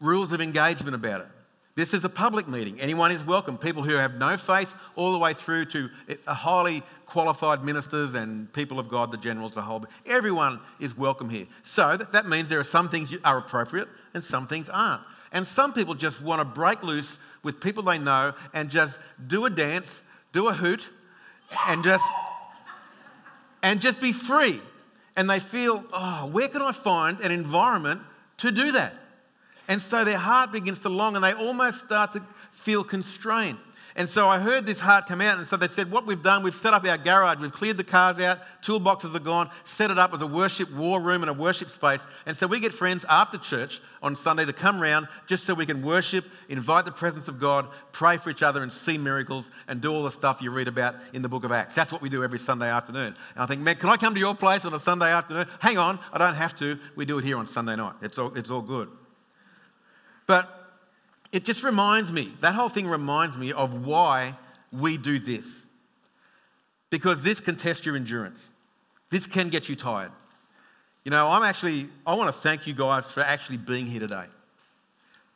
rules 0.00 0.32
of 0.32 0.40
engagement 0.40 0.94
about 0.94 1.22
it. 1.22 1.26
This 1.74 1.94
is 1.94 2.04
a 2.04 2.08
public 2.08 2.48
meeting. 2.48 2.80
Anyone 2.80 3.12
is 3.12 3.22
welcome. 3.22 3.56
People 3.56 3.82
who 3.82 3.94
have 3.94 4.14
no 4.14 4.36
faith, 4.36 4.74
all 4.96 5.12
the 5.12 5.18
way 5.18 5.32
through 5.32 5.66
to 5.66 5.88
highly 6.26 6.82
qualified 7.06 7.64
ministers 7.64 8.14
and 8.14 8.52
people 8.52 8.78
of 8.78 8.88
God, 8.88 9.10
the 9.12 9.16
generals, 9.16 9.52
the 9.52 9.62
whole. 9.62 9.86
Everyone 10.04 10.60
is 10.80 10.96
welcome 10.96 11.30
here. 11.30 11.46
So 11.62 11.96
that 11.96 12.28
means 12.28 12.48
there 12.48 12.58
are 12.58 12.64
some 12.64 12.88
things 12.88 13.10
that 13.10 13.20
are 13.24 13.38
appropriate 13.38 13.88
and 14.12 14.22
some 14.22 14.46
things 14.46 14.68
aren't. 14.68 15.02
And 15.32 15.46
some 15.46 15.72
people 15.72 15.94
just 15.94 16.20
want 16.20 16.40
to 16.40 16.44
break 16.44 16.82
loose 16.82 17.18
with 17.42 17.60
people 17.60 17.82
they 17.82 17.98
know 17.98 18.34
and 18.52 18.70
just 18.70 18.98
do 19.26 19.44
a 19.44 19.50
dance, 19.50 20.02
do 20.32 20.48
a 20.48 20.54
hoot, 20.54 20.88
and 21.66 21.82
just 21.82 22.04
and 23.62 23.80
just 23.80 24.00
be 24.00 24.12
free. 24.12 24.60
And 25.16 25.28
they 25.28 25.40
feel, 25.40 25.84
oh, 25.92 26.26
where 26.26 26.48
can 26.48 26.62
I 26.62 26.72
find 26.72 27.18
an 27.20 27.32
environment 27.32 28.02
to 28.38 28.52
do 28.52 28.72
that? 28.72 28.94
And 29.66 29.82
so 29.82 30.04
their 30.04 30.18
heart 30.18 30.52
begins 30.52 30.80
to 30.80 30.88
long 30.88 31.16
and 31.16 31.24
they 31.24 31.32
almost 31.32 31.84
start 31.84 32.12
to 32.12 32.22
feel 32.52 32.84
constrained. 32.84 33.58
And 33.96 34.08
so 34.08 34.28
I 34.28 34.38
heard 34.38 34.66
this 34.66 34.80
heart 34.80 35.06
come 35.06 35.20
out, 35.20 35.38
and 35.38 35.46
so 35.46 35.56
they 35.56 35.68
said, 35.68 35.90
What 35.90 36.06
we've 36.06 36.22
done, 36.22 36.42
we've 36.42 36.54
set 36.54 36.74
up 36.74 36.84
our 36.84 36.98
garage, 36.98 37.38
we've 37.38 37.52
cleared 37.52 37.76
the 37.76 37.84
cars 37.84 38.20
out, 38.20 38.38
toolboxes 38.62 39.14
are 39.14 39.20
gone, 39.20 39.50
set 39.64 39.90
it 39.90 39.98
up 39.98 40.14
as 40.14 40.20
a 40.20 40.26
worship 40.26 40.70
war 40.72 41.00
room 41.00 41.22
and 41.22 41.30
a 41.30 41.32
worship 41.32 41.70
space. 41.70 42.00
And 42.26 42.36
so 42.36 42.46
we 42.46 42.60
get 42.60 42.72
friends 42.72 43.04
after 43.08 43.38
church 43.38 43.80
on 44.02 44.14
Sunday 44.14 44.44
to 44.44 44.52
come 44.52 44.80
round 44.80 45.08
just 45.26 45.44
so 45.44 45.54
we 45.54 45.66
can 45.66 45.82
worship, 45.82 46.24
invite 46.48 46.84
the 46.84 46.92
presence 46.92 47.28
of 47.28 47.40
God, 47.40 47.66
pray 47.92 48.16
for 48.16 48.30
each 48.30 48.42
other, 48.42 48.62
and 48.62 48.72
see 48.72 48.98
miracles, 48.98 49.50
and 49.66 49.80
do 49.80 49.92
all 49.92 50.04
the 50.04 50.10
stuff 50.10 50.42
you 50.42 50.50
read 50.50 50.68
about 50.68 50.94
in 51.12 51.22
the 51.22 51.28
book 51.28 51.44
of 51.44 51.52
Acts. 51.52 51.74
That's 51.74 51.90
what 51.90 52.02
we 52.02 52.08
do 52.08 52.22
every 52.22 52.38
Sunday 52.38 52.70
afternoon. 52.70 53.14
And 53.34 53.42
I 53.42 53.46
think, 53.46 53.62
man, 53.62 53.76
can 53.76 53.88
I 53.88 53.96
come 53.96 54.14
to 54.14 54.20
your 54.20 54.34
place 54.34 54.64
on 54.64 54.74
a 54.74 54.78
Sunday 54.78 55.10
afternoon? 55.10 55.46
Hang 55.60 55.78
on, 55.78 55.98
I 56.12 56.18
don't 56.18 56.34
have 56.34 56.56
to. 56.58 56.78
We 56.94 57.04
do 57.04 57.18
it 57.18 57.24
here 57.24 57.38
on 57.38 57.48
Sunday 57.48 57.76
night. 57.76 57.94
It's 58.02 58.18
all, 58.18 58.32
it's 58.36 58.50
all 58.50 58.62
good. 58.62 58.88
But 60.26 60.57
it 61.32 61.44
just 61.44 61.62
reminds 61.62 62.10
me, 62.10 62.32
that 62.40 62.54
whole 62.54 62.68
thing 62.68 62.86
reminds 62.86 63.36
me 63.36 63.52
of 63.52 63.84
why 63.84 64.36
we 64.72 64.96
do 64.96 65.18
this. 65.18 65.44
Because 66.90 67.22
this 67.22 67.40
can 67.40 67.56
test 67.56 67.84
your 67.84 67.96
endurance, 67.96 68.52
this 69.10 69.26
can 69.26 69.48
get 69.48 69.68
you 69.68 69.76
tired. 69.76 70.12
You 71.04 71.10
know, 71.10 71.28
I'm 71.28 71.42
actually, 71.42 71.88
I 72.06 72.14
want 72.14 72.34
to 72.34 72.40
thank 72.42 72.66
you 72.66 72.74
guys 72.74 73.06
for 73.06 73.20
actually 73.20 73.58
being 73.58 73.86
here 73.86 74.00
today. 74.00 74.26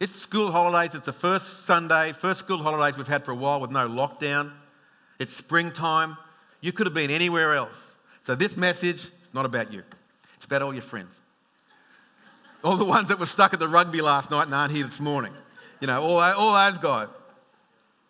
It's 0.01 0.15
school 0.15 0.51
holidays, 0.51 0.95
it's 0.95 1.07
the 1.07 1.13
first 1.13 1.65
Sunday, 1.65 2.13
first 2.13 2.41
school 2.41 2.59
holidays 2.59 2.97
we've 2.97 3.07
had 3.07 3.25
for 3.25 3.31
a 3.31 3.37
while 3.37 3.61
with 3.61 3.71
no 3.71 3.89
lockdown. 3.89 4.53
It's 5.19 5.33
springtime. 5.33 6.17
You 6.61 6.73
could 6.73 6.87
have 6.87 6.95
been 6.95 7.11
anywhere 7.11 7.55
else. 7.55 7.77
So, 8.23 8.35
this 8.35 8.57
message 8.57 9.05
is 9.05 9.33
not 9.33 9.47
about 9.47 9.73
you, 9.73 9.83
it's 10.35 10.45
about 10.45 10.63
all 10.63 10.73
your 10.73 10.83
friends. 10.83 11.15
All 12.65 12.77
the 12.77 12.85
ones 12.85 13.09
that 13.09 13.19
were 13.19 13.27
stuck 13.27 13.53
at 13.53 13.61
the 13.61 13.67
rugby 13.67 14.01
last 14.01 14.31
night 14.31 14.45
and 14.45 14.55
aren't 14.55 14.73
here 14.73 14.87
this 14.87 15.01
morning. 15.01 15.33
You 15.83 15.89
know, 15.89 16.01
all, 16.01 16.21
all 16.21 16.71
those 16.71 16.79
guys. 16.79 17.09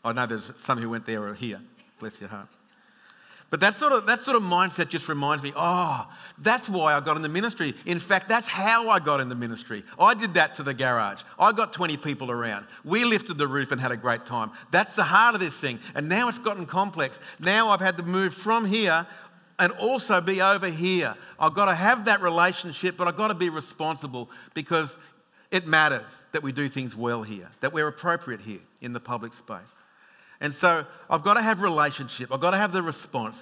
I 0.04 0.10
oh, 0.10 0.12
know 0.12 0.26
there's 0.26 0.50
some 0.58 0.76
who 0.76 0.90
went 0.90 1.06
there 1.06 1.26
or 1.26 1.32
here. 1.32 1.58
Bless 2.00 2.20
your 2.20 2.28
heart. 2.28 2.48
But 3.48 3.60
that 3.60 3.76
sort, 3.76 3.94
of, 3.94 4.06
that 4.08 4.20
sort 4.20 4.36
of 4.36 4.42
mindset 4.42 4.90
just 4.90 5.08
reminds 5.08 5.42
me 5.42 5.54
oh, 5.56 6.06
that's 6.36 6.68
why 6.68 6.92
I 6.92 7.00
got 7.00 7.16
in 7.16 7.22
the 7.22 7.30
ministry. 7.30 7.74
In 7.86 7.98
fact, 7.98 8.28
that's 8.28 8.46
how 8.46 8.90
I 8.90 8.98
got 8.98 9.20
in 9.20 9.30
the 9.30 9.34
ministry. 9.34 9.84
I 9.98 10.12
did 10.12 10.34
that 10.34 10.54
to 10.56 10.62
the 10.62 10.74
garage. 10.74 11.22
I 11.38 11.52
got 11.52 11.72
20 11.72 11.96
people 11.96 12.30
around. 12.30 12.66
We 12.84 13.06
lifted 13.06 13.38
the 13.38 13.48
roof 13.48 13.72
and 13.72 13.80
had 13.80 13.90
a 13.90 13.96
great 13.96 14.26
time. 14.26 14.50
That's 14.70 14.94
the 14.94 15.04
heart 15.04 15.34
of 15.34 15.40
this 15.40 15.56
thing. 15.56 15.80
And 15.94 16.10
now 16.10 16.28
it's 16.28 16.38
gotten 16.38 16.66
complex. 16.66 17.20
Now 17.38 17.70
I've 17.70 17.80
had 17.80 17.96
to 17.96 18.02
move 18.02 18.34
from 18.34 18.66
here 18.66 19.06
and 19.58 19.72
also 19.72 20.20
be 20.20 20.42
over 20.42 20.68
here. 20.68 21.14
I've 21.38 21.54
got 21.54 21.66
to 21.66 21.74
have 21.74 22.04
that 22.04 22.20
relationship, 22.20 22.98
but 22.98 23.08
I've 23.08 23.16
got 23.16 23.28
to 23.28 23.34
be 23.34 23.48
responsible 23.48 24.28
because 24.52 24.94
it 25.50 25.66
matters 25.66 26.04
that 26.32 26.42
we 26.42 26.52
do 26.52 26.68
things 26.68 26.96
well 26.96 27.22
here, 27.22 27.48
that 27.60 27.72
we're 27.72 27.88
appropriate 27.88 28.40
here 28.40 28.60
in 28.80 28.92
the 28.92 29.00
public 29.00 29.34
space. 29.34 29.76
And 30.40 30.54
so 30.54 30.84
I've 31.08 31.22
got 31.22 31.34
to 31.34 31.42
have 31.42 31.60
relationship, 31.60 32.32
I've 32.32 32.40
got 32.40 32.50
to 32.50 32.56
have 32.56 32.72
the 32.72 32.82
response, 32.82 33.38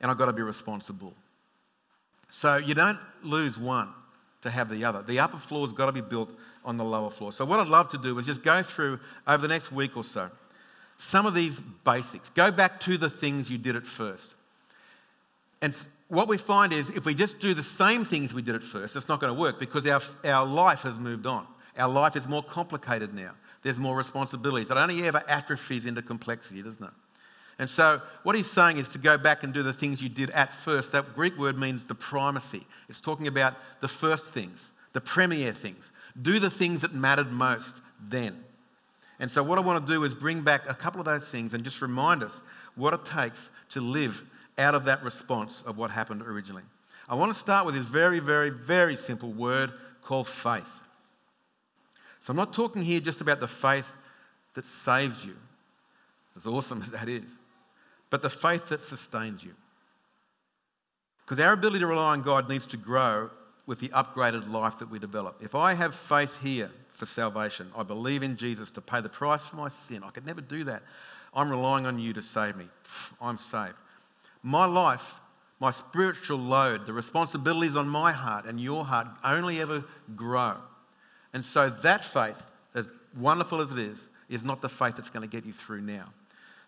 and 0.00 0.10
I've 0.10 0.18
got 0.18 0.26
to 0.26 0.32
be 0.32 0.42
responsible. 0.42 1.14
So 2.28 2.56
you 2.56 2.74
don't 2.74 2.98
lose 3.22 3.58
one 3.58 3.90
to 4.42 4.50
have 4.50 4.68
the 4.68 4.84
other. 4.84 5.02
The 5.02 5.20
upper 5.20 5.38
floor's 5.38 5.72
got 5.72 5.86
to 5.86 5.92
be 5.92 6.00
built 6.00 6.30
on 6.64 6.76
the 6.76 6.84
lower 6.84 7.10
floor. 7.10 7.32
So 7.32 7.44
what 7.44 7.60
I'd 7.60 7.68
love 7.68 7.90
to 7.90 7.98
do 7.98 8.18
is 8.18 8.26
just 8.26 8.42
go 8.42 8.62
through 8.62 8.98
over 9.26 9.42
the 9.42 9.48
next 9.48 9.70
week 9.70 9.96
or 9.96 10.04
so 10.04 10.30
some 10.96 11.26
of 11.26 11.34
these 11.34 11.58
basics. 11.84 12.30
Go 12.30 12.50
back 12.50 12.80
to 12.80 12.96
the 12.96 13.10
things 13.10 13.50
you 13.50 13.58
did 13.58 13.76
at 13.76 13.86
first. 13.86 14.34
And 15.60 15.76
what 16.14 16.28
we 16.28 16.38
find 16.38 16.72
is 16.72 16.90
if 16.90 17.04
we 17.04 17.14
just 17.14 17.38
do 17.38 17.54
the 17.54 17.62
same 17.62 18.04
things 18.04 18.32
we 18.32 18.42
did 18.42 18.54
at 18.54 18.62
first, 18.62 18.96
it's 18.96 19.08
not 19.08 19.20
going 19.20 19.34
to 19.34 19.38
work 19.38 19.58
because 19.58 19.86
our, 19.86 20.00
our 20.24 20.46
life 20.46 20.80
has 20.82 20.96
moved 20.98 21.26
on. 21.26 21.46
Our 21.76 21.88
life 21.88 22.16
is 22.16 22.26
more 22.26 22.42
complicated 22.42 23.14
now. 23.14 23.32
There's 23.62 23.78
more 23.78 23.96
responsibilities. 23.96 24.70
It 24.70 24.76
only 24.76 25.06
ever 25.06 25.22
atrophies 25.26 25.86
into 25.86 26.02
complexity, 26.02 26.62
doesn't 26.62 26.84
it? 26.84 26.92
And 27.58 27.70
so, 27.70 28.00
what 28.24 28.34
he's 28.34 28.50
saying 28.50 28.78
is 28.78 28.88
to 28.90 28.98
go 28.98 29.16
back 29.16 29.44
and 29.44 29.54
do 29.54 29.62
the 29.62 29.72
things 29.72 30.02
you 30.02 30.08
did 30.08 30.30
at 30.30 30.52
first. 30.52 30.92
That 30.92 31.14
Greek 31.14 31.38
word 31.38 31.56
means 31.56 31.84
the 31.84 31.94
primacy. 31.94 32.66
It's 32.88 33.00
talking 33.00 33.28
about 33.28 33.54
the 33.80 33.88
first 33.88 34.32
things, 34.32 34.72
the 34.92 35.00
premier 35.00 35.52
things. 35.52 35.90
Do 36.20 36.40
the 36.40 36.50
things 36.50 36.80
that 36.82 36.94
mattered 36.94 37.30
most 37.30 37.76
then. 38.00 38.42
And 39.20 39.30
so, 39.30 39.42
what 39.42 39.56
I 39.56 39.60
want 39.60 39.86
to 39.86 39.92
do 39.92 40.02
is 40.02 40.14
bring 40.14 40.42
back 40.42 40.68
a 40.68 40.74
couple 40.74 41.00
of 41.00 41.06
those 41.06 41.26
things 41.28 41.54
and 41.54 41.62
just 41.62 41.80
remind 41.80 42.24
us 42.24 42.40
what 42.74 42.92
it 42.92 43.04
takes 43.04 43.50
to 43.70 43.80
live 43.80 44.22
out 44.58 44.74
of 44.74 44.84
that 44.84 45.02
response 45.02 45.62
of 45.66 45.76
what 45.76 45.90
happened 45.90 46.22
originally. 46.22 46.62
I 47.08 47.14
want 47.14 47.32
to 47.32 47.38
start 47.38 47.66
with 47.66 47.74
this 47.74 47.84
very, 47.84 48.18
very, 48.18 48.50
very 48.50 48.96
simple 48.96 49.32
word 49.32 49.72
called 50.02 50.28
faith. 50.28 50.62
So 52.20 52.30
I'm 52.30 52.36
not 52.36 52.52
talking 52.52 52.82
here 52.82 53.00
just 53.00 53.20
about 53.20 53.40
the 53.40 53.48
faith 53.48 53.86
that 54.54 54.64
saves 54.64 55.24
you, 55.24 55.34
as 56.36 56.46
awesome 56.46 56.82
as 56.86 56.90
that 56.90 57.08
is, 57.08 57.24
but 58.10 58.22
the 58.22 58.30
faith 58.30 58.68
that 58.68 58.80
sustains 58.80 59.42
you. 59.42 59.54
Because 61.24 61.40
our 61.40 61.52
ability 61.52 61.80
to 61.80 61.86
rely 61.86 62.12
on 62.12 62.22
God 62.22 62.48
needs 62.48 62.66
to 62.66 62.76
grow 62.76 63.30
with 63.66 63.80
the 63.80 63.88
upgraded 63.88 64.50
life 64.50 64.78
that 64.78 64.90
we 64.90 64.98
develop. 64.98 65.38
If 65.42 65.54
I 65.54 65.72
have 65.72 65.94
faith 65.94 66.36
here 66.42 66.70
for 66.92 67.06
salvation, 67.06 67.70
I 67.76 67.82
believe 67.82 68.22
in 68.22 68.36
Jesus 68.36 68.70
to 68.72 68.82
pay 68.82 69.00
the 69.00 69.08
price 69.08 69.42
for 69.42 69.56
my 69.56 69.68
sin, 69.68 70.02
I 70.04 70.10
could 70.10 70.26
never 70.26 70.42
do 70.42 70.64
that. 70.64 70.82
I'm 71.32 71.50
relying 71.50 71.86
on 71.86 71.98
you 71.98 72.12
to 72.12 72.22
save 72.22 72.56
me. 72.56 72.68
I'm 73.20 73.38
saved 73.38 73.74
my 74.44 74.66
life, 74.66 75.14
my 75.58 75.70
spiritual 75.70 76.38
load, 76.38 76.86
the 76.86 76.92
responsibilities 76.92 77.74
on 77.74 77.88
my 77.88 78.12
heart 78.12 78.44
and 78.44 78.60
your 78.60 78.84
heart 78.84 79.08
only 79.24 79.60
ever 79.60 79.82
grow. 80.14 80.56
And 81.32 81.44
so 81.44 81.70
that 81.82 82.04
faith, 82.04 82.40
as 82.74 82.86
wonderful 83.16 83.62
as 83.62 83.72
it 83.72 83.78
is, 83.78 84.06
is 84.28 84.44
not 84.44 84.60
the 84.60 84.68
faith 84.68 84.96
that's 84.96 85.08
going 85.08 85.28
to 85.28 85.34
get 85.34 85.46
you 85.46 85.52
through 85.52 85.80
now. 85.80 86.12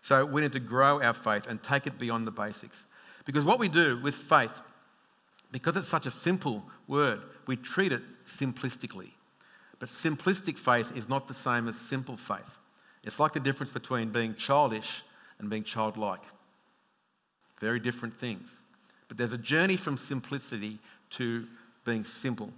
So 0.01 0.25
we 0.25 0.41
need 0.41 0.53
to 0.53 0.59
grow 0.59 1.01
our 1.01 1.13
faith 1.13 1.45
and 1.47 1.61
take 1.61 1.85
it 1.85 1.99
beyond 1.99 2.25
the 2.25 2.31
basics. 2.31 2.83
Because 3.25 3.45
what 3.45 3.59
we 3.59 3.69
do 3.69 3.99
with 4.01 4.15
faith, 4.15 4.61
because 5.51 5.77
it's 5.77 5.87
such 5.87 6.07
a 6.07 6.11
simple 6.11 6.63
word, 6.87 7.21
we 7.45 7.57
treat 7.57 7.91
it 7.91 8.01
simplistically. 8.25 9.11
But 9.79 9.89
simplistic 9.89 10.57
faith 10.57 10.91
is 10.95 11.07
not 11.07 11.27
the 11.27 11.33
same 11.35 11.67
as 11.67 11.77
simple 11.77 12.17
faith. 12.17 12.39
It's 13.03 13.19
like 13.19 13.33
the 13.33 13.39
difference 13.39 13.71
between 13.71 14.11
being 14.11 14.33
childish 14.33 15.03
and 15.37 15.49
being 15.49 15.63
childlike. 15.63 16.23
Very 17.59 17.79
different 17.79 18.19
things. 18.19 18.47
But 19.07 19.17
there's 19.17 19.33
a 19.33 19.37
journey 19.37 19.77
from 19.77 19.97
simplicity 19.97 20.79
to 21.11 21.45
being 21.85 22.03
simple. 22.03 22.51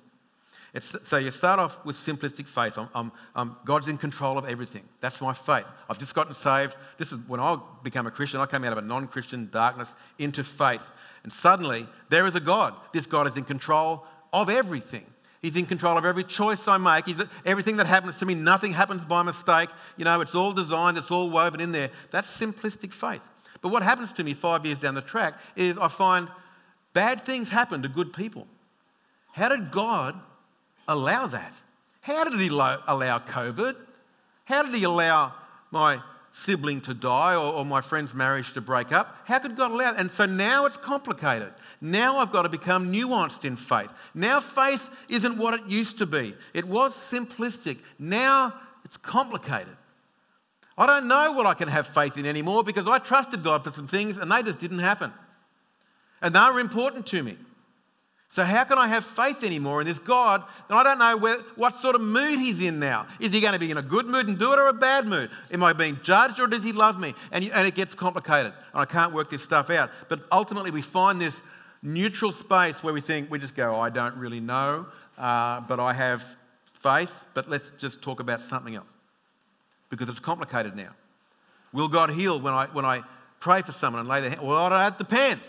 It's, 0.74 0.96
so 1.02 1.18
you 1.18 1.32
start 1.32 1.60
off 1.60 1.84
with 1.84 1.96
simplistic 1.96 2.48
faith. 2.48 2.78
I'm, 2.78 2.90
I'm, 2.94 3.12
I'm, 3.36 3.56
God's 3.66 3.88
in 3.88 3.98
control 3.98 4.38
of 4.38 4.46
everything. 4.46 4.84
That's 5.02 5.20
my 5.20 5.34
faith. 5.34 5.66
I've 5.90 5.98
just 5.98 6.14
gotten 6.14 6.36
saved. 6.36 6.76
This 6.98 7.12
is 7.12 7.20
when 7.28 7.40
I 7.40 7.58
became 7.84 8.06
a 8.06 8.12
Christian. 8.12 8.40
I 8.40 8.46
came 8.46 8.64
out 8.64 8.74
of 8.74 8.78
a 8.78 8.84
non-Christian 8.84 9.50
darkness 9.52 9.96
into 10.20 10.44
faith, 10.44 10.92
and 11.24 11.34
suddenly 11.34 11.88
there 12.10 12.26
is 12.28 12.36
a 12.36 12.40
God. 12.40 12.76
This 12.94 13.08
God 13.08 13.26
is 13.26 13.36
in 13.36 13.46
control 13.46 14.06
of 14.32 14.50
everything. 14.50 15.06
He's 15.42 15.56
in 15.56 15.66
control 15.66 15.98
of 15.98 16.06
every 16.06 16.24
choice 16.24 16.68
I 16.68 16.78
make. 16.78 17.06
He's, 17.06 17.22
everything 17.46 17.78
that 17.78 17.88
happens 17.88 18.18
to 18.18 18.26
me, 18.26 18.36
nothing 18.36 18.74
happens 18.74 19.04
by 19.04 19.24
mistake. 19.24 19.70
You 19.98 20.06
know, 20.06 20.22
it's 20.22 20.36
all 20.36 20.54
designed, 20.54 20.98
it's 20.98 21.12
all 21.12 21.30
woven 21.32 21.62
in 21.62 21.72
there. 21.72 21.90
That's 22.12 22.30
simplistic 22.30 22.94
faith. 22.94 23.22
But 23.62 23.70
what 23.70 23.84
happens 23.84 24.14
to 24.14 24.24
me 24.24 24.34
five 24.34 24.66
years 24.66 24.80
down 24.80 24.96
the 24.96 25.02
track 25.02 25.36
is 25.56 25.78
I 25.78 25.88
find 25.88 26.30
bad 26.94 27.26
things 27.26 27.50
happen 27.50 27.82
to 27.82 27.90
good 27.90 28.14
people. 28.14 28.48
How 29.34 29.50
did 29.50 29.72
God 29.72 30.20
allow 30.88 31.28
that? 31.28 31.54
How 32.02 32.24
did 32.24 32.40
He 32.40 32.48
allow 32.48 33.20
COVID? 33.20 33.76
How 34.46 34.64
did 34.64 34.74
He 34.74 34.84
allow 34.84 35.34
my 35.72 36.02
sibling 36.32 36.82
to 36.82 36.94
die 36.94 37.34
or, 37.34 37.54
or, 37.54 37.66
my 37.66 37.82
friend's 37.82 38.14
marriage 38.14 38.54
to 38.54 38.62
break 38.62 38.92
up. 38.92 39.18
How 39.26 39.40
could 39.40 39.56
God 39.56 39.72
allow 39.72 39.92
it? 39.92 39.98
And 39.98 40.10
so 40.10 40.26
now 40.26 40.66
it's 40.66 40.78
complicated. 40.78 41.52
Now 41.82 42.18
I've 42.18 42.32
got 42.32 42.44
to 42.44 42.50
become 42.50 42.92
nuanced 42.92 43.46
in 43.46 43.56
faith. 43.56 43.90
Now 44.14 44.40
faith 44.40 44.88
isn't 45.08 45.38
what 45.38 45.54
it 45.56 45.66
used 45.66 45.98
to 46.00 46.06
be, 46.06 46.36
it 46.54 46.66
was 46.66 46.94
simplistic. 46.94 47.80
Now 47.98 48.54
it's 48.86 48.98
complicated. 48.98 49.76
I 50.80 50.86
don't 50.86 51.10
know 51.10 51.34
what 51.34 51.46
I 51.46 51.56
can 51.56 51.68
have 51.68 51.88
faith 51.88 52.18
in 52.18 52.26
anymore 52.26 52.64
because 52.64 52.88
I 52.88 53.00
trusted 53.00 53.44
God 53.44 53.66
for 53.66 53.70
some 53.70 53.86
things 53.86 54.18
and 54.18 54.32
they 54.32 54.42
just 54.42 54.60
didn't 54.60 54.80
happen. 54.80 55.12
And 56.22 56.34
they 56.34 56.40
were 56.40 56.62
important 56.62 57.06
to 57.08 57.22
me. 57.22 57.38
So, 58.32 58.46
how 58.46 58.64
can 58.64 58.78
I 58.78 58.88
have 58.88 59.04
faith 59.04 59.44
anymore 59.44 59.82
in 59.82 59.88
this 59.88 60.00
God? 60.00 60.44
And 60.70 60.78
I 60.78 60.84
don't 60.84 61.00
know 61.00 61.18
where, 61.18 61.40
what 61.56 61.76
sort 61.76 61.96
of 61.96 62.02
mood 62.02 62.40
he's 62.40 62.62
in 62.62 62.80
now. 62.80 63.08
Is 63.20 63.34
he 63.34 63.42
going 63.42 63.54
to 63.54 63.60
be 63.60 63.72
in 63.72 63.78
a 63.78 63.82
good 63.82 64.06
mood 64.06 64.28
and 64.28 64.40
do 64.40 64.54
it 64.54 64.60
or 64.60 64.68
a 64.68 64.74
bad 64.74 65.06
mood? 65.06 65.32
Am 65.52 65.64
I 65.64 65.74
being 65.74 66.00
judged 66.02 66.40
or 66.40 66.48
does 66.48 66.64
he 66.64 66.72
love 66.72 66.98
me? 67.00 67.14
And, 67.32 67.44
and 67.44 67.68
it 67.68 67.76
gets 67.76 67.94
complicated 67.94 68.54
and 68.72 68.82
I 68.82 68.86
can't 68.86 69.14
work 69.14 69.30
this 69.30 69.44
stuff 69.44 69.70
out. 69.72 69.90
But 70.08 70.22
ultimately, 70.32 70.72
we 70.72 70.84
find 70.84 71.20
this 71.20 71.42
neutral 71.82 72.32
space 72.32 72.82
where 72.84 72.94
we 72.94 73.02
think, 73.02 73.30
we 73.30 73.40
just 73.40 73.56
go, 73.56 73.76
oh, 73.76 73.82
I 73.82 73.90
don't 73.90 74.16
really 74.16 74.40
know, 74.40 74.86
uh, 75.18 75.62
but 75.62 75.80
I 75.80 75.92
have 75.94 76.24
faith, 76.72 77.12
but 77.34 77.50
let's 77.50 77.72
just 77.72 78.02
talk 78.02 78.20
about 78.20 78.42
something 78.42 78.76
else 78.76 78.88
because 79.90 80.10
it's 80.10 80.20
complicated 80.20 80.76
now. 80.76 80.90
Will 81.74 81.88
God 81.88 82.10
heal 82.10 82.40
when 82.40 82.54
I, 82.54 82.66
when 82.68 82.86
I 82.86 83.04
pray 83.40 83.62
for 83.62 83.72
someone 83.72 84.02
and 84.02 84.10
lay 84.10 84.22
their 84.22 84.32
hand? 84.32 84.42
Well, 84.42 84.70
that 84.70 84.98
depends. 84.98 85.46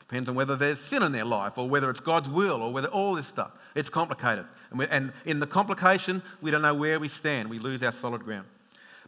Depends 0.00 0.28
on 0.28 0.34
whether 0.34 0.56
there's 0.56 0.78
sin 0.78 1.02
in 1.02 1.12
their 1.12 1.24
life 1.24 1.56
or 1.56 1.68
whether 1.68 1.88
it's 1.90 2.00
God's 2.00 2.28
will 2.28 2.62
or 2.62 2.72
whether 2.72 2.88
all 2.88 3.14
this 3.14 3.26
stuff. 3.26 3.50
It's 3.74 3.88
complicated. 3.88 4.44
And, 4.70 4.78
we, 4.78 4.86
and 4.88 5.12
in 5.24 5.40
the 5.40 5.46
complication, 5.46 6.22
we 6.40 6.50
don't 6.50 6.62
know 6.62 6.74
where 6.74 7.00
we 7.00 7.08
stand. 7.08 7.48
We 7.48 7.58
lose 7.58 7.82
our 7.82 7.92
solid 7.92 8.22
ground. 8.24 8.46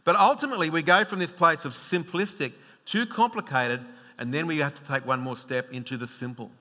But 0.03 0.15
ultimately, 0.15 0.69
we 0.69 0.81
go 0.81 1.05
from 1.05 1.19
this 1.19 1.31
place 1.31 1.65
of 1.65 1.73
simplistic 1.73 2.53
to 2.87 3.05
complicated, 3.05 3.83
and 4.17 4.33
then 4.33 4.47
we 4.47 4.57
have 4.57 4.75
to 4.75 4.83
take 4.83 5.05
one 5.05 5.19
more 5.19 5.35
step 5.35 5.71
into 5.71 5.97
the 5.97 6.07
simple. 6.07 6.51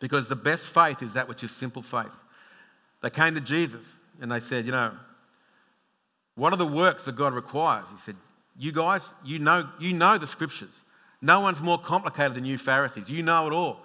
Because 0.00 0.28
the 0.28 0.36
best 0.36 0.64
faith 0.64 1.02
is 1.02 1.12
that 1.14 1.28
which 1.28 1.44
is 1.44 1.50
simple 1.50 1.82
faith. 1.82 2.10
They 3.02 3.10
came 3.10 3.34
to 3.34 3.40
Jesus 3.40 3.84
and 4.20 4.30
they 4.30 4.40
said, 4.40 4.66
You 4.66 4.72
know, 4.72 4.92
what 6.42 6.52
are 6.52 6.56
the 6.56 6.66
works 6.66 7.04
that 7.04 7.14
God 7.14 7.34
requires? 7.34 7.86
He 7.94 8.00
said, 8.00 8.16
You 8.58 8.72
guys, 8.72 9.02
you 9.24 9.38
know, 9.38 9.68
you 9.78 9.92
know 9.92 10.18
the 10.18 10.26
scriptures. 10.26 10.82
No 11.20 11.38
one's 11.38 11.60
more 11.60 11.78
complicated 11.78 12.34
than 12.34 12.44
you, 12.44 12.58
Pharisees. 12.58 13.08
You 13.08 13.22
know 13.22 13.46
it 13.46 13.52
all. 13.52 13.78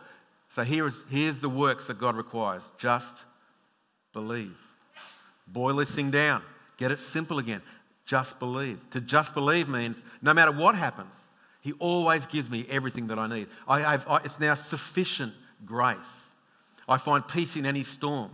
So 0.50 0.63
here 0.63 0.88
is, 0.88 1.04
here's 1.08 1.39
the 1.39 1.50
works 1.50 1.86
that 1.86 2.00
God 2.00 2.15
requires 2.15 2.67
just 2.80 3.26
believe. 4.12 4.58
Boil 5.46 5.76
this 5.76 5.91
thing 5.91 6.10
down, 6.10 6.41
get 6.78 6.91
it 6.91 7.00
simple 7.00 7.38
again. 7.38 7.62
Just 8.08 8.39
believe. 8.39 8.80
To 8.89 9.02
just 9.02 9.36
believe 9.36 9.70
means 9.70 10.04
no 10.24 10.34
matter 10.34 10.52
what 10.52 10.74
happens, 10.74 11.13
He 11.62 11.74
always 11.74 12.26
gives 12.26 12.50
me 12.50 12.65
everything 12.72 13.06
that 13.10 13.20
I 13.20 13.28
need. 13.28 13.50
I 13.67 13.98
I, 13.98 14.17
it's 14.26 14.39
now 14.39 14.56
sufficient 14.56 15.34
grace. 15.63 15.98
I 16.89 16.98
find 16.98 17.28
peace 17.28 17.56
in 17.56 17.67
any 17.67 17.84
storm. 17.84 18.32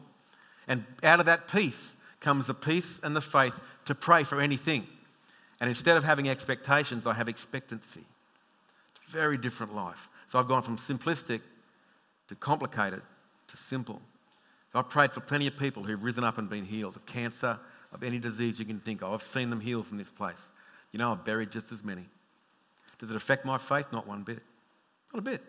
And 0.66 0.86
out 1.04 1.20
of 1.20 1.26
that 1.26 1.50
peace 1.50 1.98
comes 2.24 2.48
the 2.48 2.54
peace 2.54 3.00
and 3.04 3.16
the 3.16 3.22
faith 3.22 3.60
to 3.86 3.94
pray 3.94 4.24
for 4.24 4.42
anything. 4.42 4.88
And 5.60 5.70
instead 5.70 5.98
of 5.98 6.04
having 6.04 6.28
expectations, 6.28 7.06
I 7.06 7.14
have 7.14 7.30
expectancy 7.30 8.04
It's 8.96 9.08
a 9.08 9.12
very 9.12 9.38
different 9.38 9.76
life. 9.76 10.10
So 10.28 10.40
I've 10.40 10.48
gone 10.48 10.64
from 10.64 10.78
simplistic 10.78 11.42
to 12.30 12.36
complicated 12.36 13.02
to 13.50 13.58
simple. 13.58 14.02
I've 14.74 14.90
prayed 14.90 15.12
for 15.12 15.20
plenty 15.20 15.46
of 15.46 15.56
people 15.56 15.84
who've 15.84 16.04
risen 16.04 16.24
up 16.24 16.40
and 16.40 16.50
been 16.50 16.66
healed 16.66 16.96
of 16.96 17.06
cancer, 17.06 17.60
of 17.94 18.02
any 18.02 18.18
disease 18.18 18.58
you 18.58 18.66
can 18.66 18.80
think 18.80 19.04
of. 19.04 19.14
I've 19.14 19.22
seen 19.22 19.52
them 19.52 19.60
healed 19.60 19.86
from 19.86 20.00
this 20.00 20.10
place. 20.10 20.42
You 20.92 20.98
know, 20.98 21.12
I've 21.12 21.24
buried 21.24 21.52
just 21.52 21.72
as 21.72 21.84
many. 21.84 22.06
Does 23.00 23.12
it 23.12 23.16
affect 23.16 23.46
my 23.46 23.60
faith? 23.60 23.86
Not 23.92 24.08
one 24.08 24.24
bit. 24.24 24.42
Not 25.14 25.20
a 25.20 25.22
bit. 25.22 25.44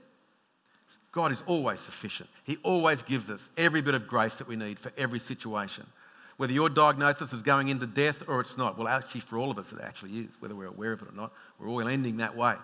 God 1.12 1.32
is 1.32 1.42
always 1.46 1.80
sufficient. 1.80 2.28
He 2.42 2.58
always 2.62 3.02
gives 3.02 3.30
us 3.30 3.48
every 3.56 3.80
bit 3.80 3.94
of 3.94 4.06
grace 4.06 4.36
that 4.36 4.48
we 4.48 4.56
need 4.56 4.78
for 4.78 4.92
every 4.98 5.20
situation. 5.20 5.86
Whether 6.36 6.52
your 6.52 6.68
diagnosis 6.68 7.32
is 7.32 7.42
going 7.42 7.68
into 7.68 7.86
death 7.86 8.22
or 8.26 8.40
it's 8.40 8.56
not, 8.56 8.76
well, 8.76 8.88
actually, 8.88 9.20
for 9.20 9.38
all 9.38 9.50
of 9.50 9.58
us, 9.58 9.72
it 9.72 9.78
actually 9.80 10.18
is, 10.18 10.30
whether 10.40 10.54
we're 10.54 10.66
aware 10.66 10.92
of 10.92 11.02
it 11.02 11.08
or 11.08 11.14
not. 11.14 11.32
We're 11.58 11.68
all 11.68 11.86
ending 11.86 12.16
that 12.16 12.36
way. 12.36 12.56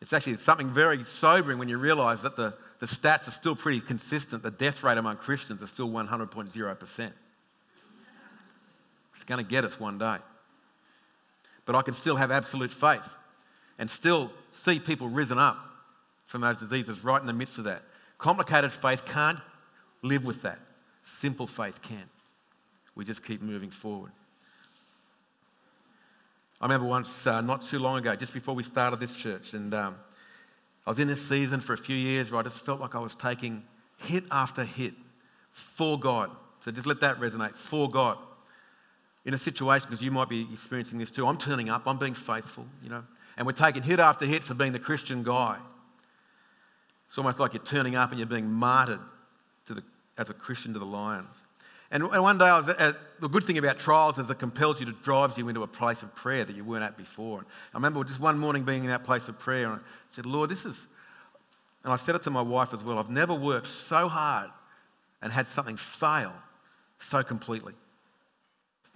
It's 0.00 0.12
actually 0.12 0.36
something 0.36 0.70
very 0.70 1.04
sobering 1.04 1.58
when 1.58 1.68
you 1.68 1.76
realize 1.76 2.22
that 2.22 2.36
the, 2.36 2.54
the 2.78 2.86
stats 2.86 3.26
are 3.26 3.32
still 3.32 3.56
pretty 3.56 3.80
consistent. 3.80 4.42
The 4.42 4.50
death 4.50 4.82
rate 4.82 4.96
among 4.96 5.16
Christians 5.16 5.60
is 5.60 5.68
still 5.70 5.88
100.0%. 5.88 7.12
It's 9.14 9.24
going 9.24 9.44
to 9.44 9.48
get 9.48 9.64
us 9.64 9.78
one 9.80 9.98
day. 9.98 10.18
But 11.66 11.74
I 11.74 11.82
can 11.82 11.94
still 11.94 12.16
have 12.16 12.30
absolute 12.30 12.70
faith 12.70 13.08
and 13.78 13.90
still 13.90 14.30
see 14.52 14.78
people 14.78 15.08
risen 15.08 15.38
up 15.38 15.58
from 16.26 16.40
those 16.42 16.58
diseases 16.58 17.02
right 17.02 17.20
in 17.20 17.26
the 17.26 17.32
midst 17.32 17.58
of 17.58 17.64
that. 17.64 17.82
Complicated 18.18 18.72
faith 18.72 19.04
can't 19.04 19.38
live 20.02 20.24
with 20.24 20.42
that. 20.42 20.60
Simple 21.02 21.46
faith 21.46 21.82
can. 21.82 22.04
We 22.98 23.04
just 23.04 23.24
keep 23.24 23.40
moving 23.40 23.70
forward. 23.70 24.10
I 26.60 26.64
remember 26.64 26.88
once, 26.88 27.28
uh, 27.28 27.40
not 27.40 27.62
too 27.62 27.78
long 27.78 27.98
ago, 27.98 28.16
just 28.16 28.34
before 28.34 28.56
we 28.56 28.64
started 28.64 28.98
this 28.98 29.14
church, 29.14 29.54
and 29.54 29.72
um, 29.72 29.94
I 30.84 30.90
was 30.90 30.98
in 30.98 31.06
this 31.06 31.24
season 31.26 31.60
for 31.60 31.74
a 31.74 31.78
few 31.78 31.94
years 31.94 32.32
where 32.32 32.40
I 32.40 32.42
just 32.42 32.58
felt 32.58 32.80
like 32.80 32.96
I 32.96 32.98
was 32.98 33.14
taking 33.14 33.62
hit 33.98 34.24
after 34.32 34.64
hit 34.64 34.94
for 35.52 35.96
God. 35.96 36.34
So 36.58 36.72
just 36.72 36.86
let 36.86 37.00
that 37.02 37.20
resonate 37.20 37.54
for 37.54 37.88
God. 37.88 38.18
In 39.24 39.32
a 39.32 39.38
situation, 39.38 39.86
because 39.88 40.02
you 40.02 40.10
might 40.10 40.28
be 40.28 40.48
experiencing 40.52 40.98
this 40.98 41.12
too, 41.12 41.24
I'm 41.24 41.38
turning 41.38 41.70
up, 41.70 41.86
I'm 41.86 41.98
being 41.98 42.14
faithful, 42.14 42.66
you 42.82 42.88
know, 42.88 43.04
and 43.36 43.46
we're 43.46 43.52
taking 43.52 43.84
hit 43.84 44.00
after 44.00 44.26
hit 44.26 44.42
for 44.42 44.54
being 44.54 44.72
the 44.72 44.80
Christian 44.80 45.22
guy. 45.22 45.58
It's 47.08 47.16
almost 47.16 47.38
like 47.38 47.54
you're 47.54 47.62
turning 47.62 47.94
up 47.94 48.10
and 48.10 48.18
you're 48.18 48.26
being 48.26 48.50
martyred 48.50 49.00
the, 49.66 49.84
as 50.16 50.30
a 50.30 50.34
Christian 50.34 50.72
to 50.72 50.80
the 50.80 50.84
lions. 50.84 51.34
And, 51.90 52.06
one 52.10 52.36
day, 52.36 52.44
I 52.44 52.58
was 52.58 52.68
at, 52.68 52.96
the 53.20 53.28
good 53.28 53.44
thing 53.44 53.56
about 53.56 53.78
trials 53.78 54.18
is 54.18 54.28
it 54.28 54.38
compels 54.38 54.78
you 54.78 54.86
to 54.86 54.92
drives 54.92 55.38
you 55.38 55.48
into 55.48 55.62
a 55.62 55.66
place 55.66 56.02
of 56.02 56.14
prayer 56.14 56.44
that 56.44 56.54
you 56.54 56.64
weren't 56.64 56.84
at 56.84 56.96
before. 56.96 57.38
And 57.38 57.46
I 57.72 57.76
remember 57.78 58.04
just 58.04 58.20
one 58.20 58.38
morning 58.38 58.64
being 58.64 58.84
in 58.84 58.90
that 58.90 59.04
place 59.04 59.26
of 59.28 59.38
prayer, 59.38 59.70
and 59.72 59.80
I 59.80 60.14
said, 60.14 60.26
Lord, 60.26 60.50
this 60.50 60.66
is, 60.66 60.86
and 61.84 61.92
I 61.92 61.96
said 61.96 62.14
it 62.14 62.22
to 62.24 62.30
my 62.30 62.42
wife 62.42 62.74
as 62.74 62.82
well, 62.82 62.98
I've 62.98 63.10
never 63.10 63.34
worked 63.34 63.68
so 63.68 64.08
hard 64.08 64.50
and 65.22 65.32
had 65.32 65.46
something 65.46 65.76
fail 65.76 66.32
so 66.98 67.22
completely. 67.22 67.74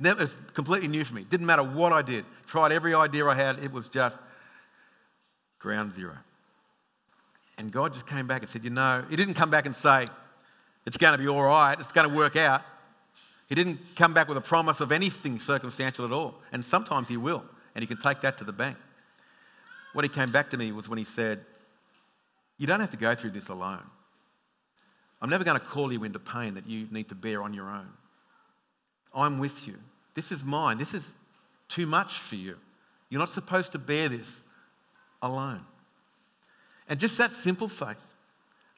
It 0.01 0.19
was 0.19 0.35
completely 0.55 0.89
new 0.89 1.05
for 1.05 1.15
me. 1.15 1.25
Didn't 1.29 1.47
matter 1.47 1.63
what 1.63 1.93
I 1.93 2.03
did. 2.03 2.25
Tried 2.47 2.73
every 2.73 2.95
idea 2.95 3.27
I 3.27 3.35
had. 3.35 3.59
It 3.63 3.73
was 3.73 3.89
just 3.89 4.19
ground 5.59 5.93
zero. 5.93 6.17
And 7.57 7.71
God 7.71 7.93
just 7.93 8.07
came 8.07 8.27
back 8.27 8.43
and 8.43 8.51
said, 8.51 8.65
You 8.65 8.71
know, 8.71 9.05
He 9.09 9.17
didn't 9.17 9.35
come 9.35 9.51
back 9.51 9.67
and 9.67 9.75
say, 9.75 10.09
It's 10.87 10.97
going 10.97 11.13
to 11.13 11.19
be 11.19 11.29
all 11.29 11.43
right. 11.43 11.79
It's 11.79 11.93
going 11.93 12.09
to 12.09 12.15
work 12.15 12.37
out. 12.37 12.63
He 13.53 13.55
didn't 13.55 13.81
come 13.97 14.15
back 14.15 14.29
with 14.29 14.39
a 14.39 14.41
promise 14.41 14.81
of 14.81 14.93
anything 14.93 15.39
circumstantial 15.39 16.07
at 16.07 16.11
all. 16.11 16.37
And 16.53 16.65
sometimes 16.65 17.07
he 17.07 17.19
will, 17.19 17.45
and 17.75 17.83
he 17.83 17.87
can 17.87 17.99
take 17.99 18.23
that 18.23 18.39
to 18.39 18.45
the 18.45 18.53
bank. 18.53 18.79
What 19.93 20.07
he 20.07 20.09
came 20.09 20.33
back 20.33 20.49
to 20.53 20.57
me 20.57 20.73
was 20.73 20.89
when 20.89 20.97
he 20.97 21.05
said, 21.05 21.45
You 22.57 22.67
don't 22.67 22.81
have 22.81 22.93
to 22.93 22.97
go 22.97 23.15
through 23.15 23.33
this 23.33 23.49
alone. 23.49 23.83
I'm 25.21 25.29
never 25.29 25.45
going 25.45 25.61
to 25.61 25.67
call 25.67 25.93
you 25.93 26.03
into 26.03 26.19
pain 26.19 26.55
that 26.55 26.67
you 26.67 26.89
need 26.91 27.11
to 27.11 27.15
bear 27.15 27.43
on 27.43 27.53
your 27.53 27.69
own. 27.69 27.91
I'm 29.15 29.39
with 29.39 29.69
you. 29.69 29.75
This 30.15 30.33
is 30.33 30.43
mine. 30.43 30.79
This 30.79 30.95
is 30.95 31.07
too 31.69 31.85
much 31.85 32.21
for 32.21 32.37
you. 32.37 32.57
You're 33.11 33.19
not 33.19 33.29
supposed 33.29 33.73
to 33.73 33.79
bear 33.79 34.09
this 34.09 34.43
alone. 35.21 35.67
And 36.89 36.99
just 36.99 37.19
that 37.19 37.31
simple 37.31 37.69
faith 37.69 37.99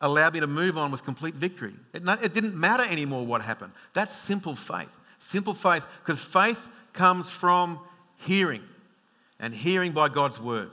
allowed 0.01 0.35
me 0.35 0.41
to 0.41 0.47
move 0.47 0.77
on 0.77 0.91
with 0.91 1.05
complete 1.05 1.35
victory. 1.35 1.75
It, 1.93 2.05
didn't 2.35 2.55
matter 2.55 2.85
anymore 2.85 3.25
what 3.27 3.43
happened. 3.43 3.73
That's 3.93 4.13
simple 4.13 4.57
faith. 4.57 4.89
Simple 5.19 5.55
faith, 5.55 5.85
because 6.05 6.21
faith 6.21 6.69
comes 6.93 7.31
from 7.31 7.81
hearing, 8.19 8.63
and 9.41 9.55
hearing 9.55 9.93
by 9.93 10.09
God's 10.09 10.39
word. 10.39 10.71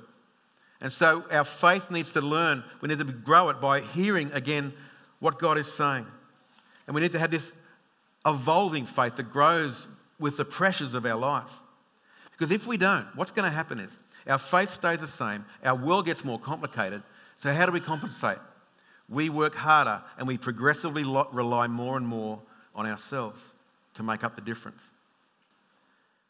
And 0.81 0.91
so 0.91 1.23
our 1.31 1.45
faith 1.45 1.91
needs 1.91 2.11
to 2.13 2.21
learn, 2.21 2.63
we 2.81 2.89
need 2.89 2.99
to 2.99 3.05
grow 3.05 3.49
it 3.49 3.61
by 3.61 3.81
hearing 3.81 4.31
again 4.33 4.73
what 5.19 5.39
God 5.39 5.57
is 5.57 5.71
saying. 5.71 6.07
And 6.87 6.95
we 6.95 7.01
need 7.01 7.11
to 7.13 7.19
have 7.19 7.31
this 7.31 7.53
evolving 8.25 8.85
faith 8.85 9.15
that 9.15 9.31
grows 9.31 9.87
with 10.19 10.37
the 10.37 10.45
pressures 10.45 10.93
of 10.93 11.05
our 11.05 11.17
life. 11.17 11.51
Because 12.31 12.51
if 12.51 12.65
we 12.65 12.77
don't, 12.77 13.07
what's 13.15 13.31
going 13.31 13.45
to 13.45 13.55
happen 13.55 13.79
is 13.79 13.97
our 14.27 14.39
faith 14.39 14.73
stays 14.73 14.99
the 14.99 15.07
same, 15.07 15.45
our 15.63 15.75
world 15.75 16.05
gets 16.05 16.25
more 16.25 16.39
complicated. 16.39 17.03
So, 17.35 17.53
how 17.53 17.65
do 17.65 17.71
we 17.71 17.79
compensate? 17.79 18.37
We 19.11 19.29
work 19.29 19.53
harder 19.53 20.01
and 20.17 20.27
we 20.27 20.37
progressively 20.37 21.03
rely 21.03 21.67
more 21.67 21.97
and 21.97 22.07
more 22.07 22.39
on 22.73 22.85
ourselves 22.87 23.41
to 23.95 24.03
make 24.03 24.23
up 24.23 24.35
the 24.35 24.41
difference. 24.41 24.83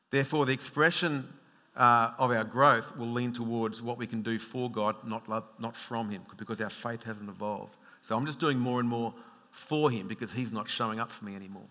Therefore, 0.10 0.46
the 0.46 0.52
expression 0.52 1.32
uh, 1.78 2.12
of 2.18 2.32
our 2.32 2.44
growth 2.44 2.98
will 2.98 3.12
lean 3.12 3.32
towards 3.34 3.82
what 3.82 3.98
we 3.98 4.08
can 4.08 4.24
do 4.24 4.40
for 4.40 4.70
God, 4.70 4.96
not, 5.06 5.30
love, 5.30 5.46
not 5.60 5.78
from 5.78 6.10
Him, 6.10 6.24
because 6.38 6.60
our 6.60 6.72
faith 6.72 7.04
hasn't 7.04 7.30
evolved. 7.30 7.78
So 8.02 8.18
I'm 8.18 8.26
just 8.26 8.40
doing 8.40 8.58
more 8.58 8.80
and 8.80 8.90
more 8.90 9.14
for 9.52 9.92
Him 9.92 10.08
because 10.08 10.32
He's 10.32 10.52
not 10.52 10.68
showing 10.68 11.00
up 11.00 11.12
for 11.12 11.24
me 11.24 11.36
anymore. 11.36 11.68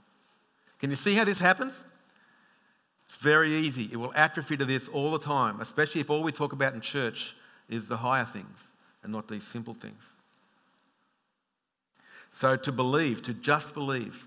Can 0.79 0.91
you 0.91 0.97
see 0.97 1.15
how 1.15 1.25
this 1.25 1.41
happens? 1.41 1.75
It's 3.09 3.19
very 3.19 3.53
easy. 3.53 3.91
It 3.93 3.97
will 3.97 4.13
atrophy 4.15 4.57
to 4.57 4.65
this 4.65 4.87
all 4.87 5.11
the 5.11 5.19
time, 5.19 5.61
especially 5.61 6.01
if 6.01 6.09
all 6.09 6.23
we 6.23 6.31
talk 6.31 6.53
about 6.53 6.73
in 6.73 6.81
church 6.81 7.35
is 7.69 7.89
the 7.89 7.97
higher 7.97 8.25
things 8.25 8.59
and 9.03 9.13
not 9.13 9.29
these 9.29 9.45
simple 9.45 9.75
things. 9.75 10.03
So 12.31 12.57
to 12.57 12.73
believe, 12.73 13.23
to 13.23 13.35
just 13.35 13.75
believe, 13.75 14.27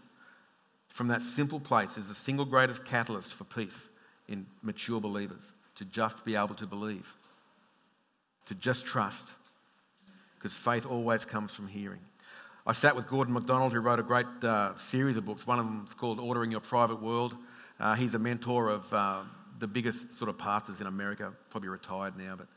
from 0.90 1.08
that 1.08 1.22
simple 1.22 1.60
place 1.60 1.98
is 1.98 2.08
the 2.08 2.16
single 2.16 2.46
greatest 2.46 2.86
catalyst 2.86 3.34
for 3.34 3.46
peace 3.46 3.90
in 4.28 4.46
mature 4.62 5.02
believers 5.02 5.54
to 5.76 5.86
just 5.86 6.24
be 6.24 6.36
able 6.36 6.56
to 6.56 6.68
believe, 6.68 7.08
to 8.46 8.56
just 8.56 8.86
trust, 8.86 9.26
because 10.38 10.54
faith 10.54 10.86
always 10.86 11.26
comes 11.26 11.54
from 11.54 11.68
hearing. 11.68 12.02
I 12.66 12.74
sat 12.74 12.96
with 12.96 13.08
Gordon 13.08 13.34
MacDonald, 13.34 13.74
who 13.74 13.80
wrote 13.80 14.00
a 14.00 14.04
great 14.04 14.28
uh, 14.42 14.78
series 14.78 15.18
of 15.18 15.26
books. 15.26 15.48
One 15.48 15.60
of 15.60 15.66
them 15.66 15.84
is 15.88 15.94
called 15.94 16.20
Ordering 16.20 16.52
Your 16.52 16.62
Private 16.62 17.02
World. 17.02 17.36
Uh, 17.80 17.96
he's 17.96 18.14
a 18.14 18.20
mentor 18.20 18.70
of 18.70 18.94
uh, 18.94 19.24
the 19.60 19.68
biggest 19.68 20.18
sort 20.18 20.30
of 20.30 20.38
pastors 20.38 20.80
in 20.80 20.88
America, 20.88 21.34
probably 21.50 21.70
retired 21.70 22.18
now, 22.18 22.36
but 22.38 22.48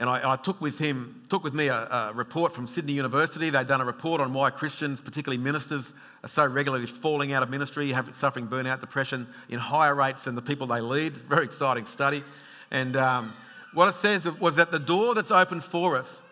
and 0.00 0.08
I, 0.08 0.32
I, 0.32 0.36
took 0.36 0.62
with 0.62 0.78
him, 0.78 1.22
took 1.28 1.44
with 1.44 1.52
me 1.52 1.68
a, 1.68 1.74
a, 1.74 2.12
report 2.14 2.54
from 2.54 2.66
Sydney 2.66 2.94
University. 2.94 3.50
They'd 3.50 3.66
done 3.66 3.82
a 3.82 3.84
report 3.84 4.22
on 4.22 4.32
why 4.32 4.48
Christians, 4.48 4.98
particularly 4.98 5.36
ministers, 5.36 5.92
are 6.24 6.28
so 6.28 6.46
regularly 6.46 6.86
falling 6.86 7.34
out 7.34 7.42
of 7.42 7.50
ministry, 7.50 7.92
have, 7.92 8.14
suffering 8.14 8.48
burnout, 8.48 8.80
depression 8.80 9.26
in 9.50 9.58
higher 9.58 9.94
rates 9.94 10.24
than 10.24 10.36
the 10.36 10.42
people 10.42 10.66
they 10.66 10.80
lead. 10.80 11.18
Very 11.18 11.44
exciting 11.44 11.84
study. 11.84 12.24
And 12.70 12.96
um, 12.96 13.34
what 13.74 13.88
it 13.88 13.94
says 13.94 14.24
was 14.24 14.56
that 14.56 14.72
the 14.72 14.78
door 14.78 15.14
that's 15.14 15.30
open 15.30 15.60
for 15.60 15.98
us 15.98 16.22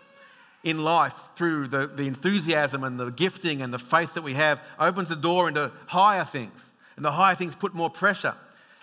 in 0.65 0.79
life 0.79 1.15
through 1.37 1.69
the, 1.69 1.89
the 1.89 2.07
enthusiasm 2.07 2.85
and 2.85 2.99
the 2.99 3.11
gifting 3.11 3.61
and 3.61 3.73
the 3.73 3.79
faith 3.79 4.15
that 4.15 4.23
we 4.23 4.33
have 4.33 4.61
opens 4.81 5.11
the 5.11 5.17
door 5.17 5.47
into 5.47 5.71
higher 5.89 6.25
things. 6.25 6.59
And 6.97 7.05
the 7.05 7.13
higher 7.13 7.35
things 7.35 7.55
put 7.55 7.75
more 7.75 7.91
pressure. 7.91 8.35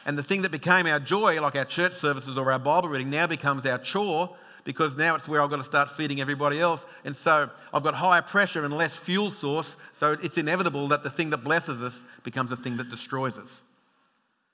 And 0.06 0.16
the 0.16 0.24
thing 0.24 0.44
that 0.44 0.52
became 0.52 0.86
our 0.86 1.00
joy, 1.00 1.42
like 1.42 1.56
our 1.56 1.66
church 1.66 1.96
services 1.96 2.38
or 2.38 2.52
our 2.52 2.60
Bible 2.60 2.88
reading, 2.88 3.10
now 3.10 3.26
becomes 3.26 3.66
our 3.66 3.80
chore 3.80 4.36
because 4.66 4.98
now 4.98 5.16
it's 5.16 5.28
where 5.28 5.42
I've 5.42 5.50
got 5.50 5.58
to 5.58 5.64
start 5.64 5.92
feeding 5.92 6.20
everybody 6.20 6.60
else. 6.60 6.84
And 7.06 7.16
so 7.16 7.50
I've 7.72 7.84
got 7.84 7.94
higher 7.94 8.24
pressure 8.24 8.66
and 8.66 8.74
less 8.74 8.96
fuel 8.96 9.32
source. 9.32 9.78
So 9.94 10.18
it's 10.22 10.38
inevitable 10.38 10.90
that 10.90 11.04
the 11.04 11.10
thing 11.10 11.30
that 11.30 11.38
blesses 11.38 11.82
us 11.82 11.98
becomes 12.24 12.50
the 12.50 12.58
thing 12.58 12.76
that 12.78 12.90
destroys 12.90 13.38
us. 13.38 13.62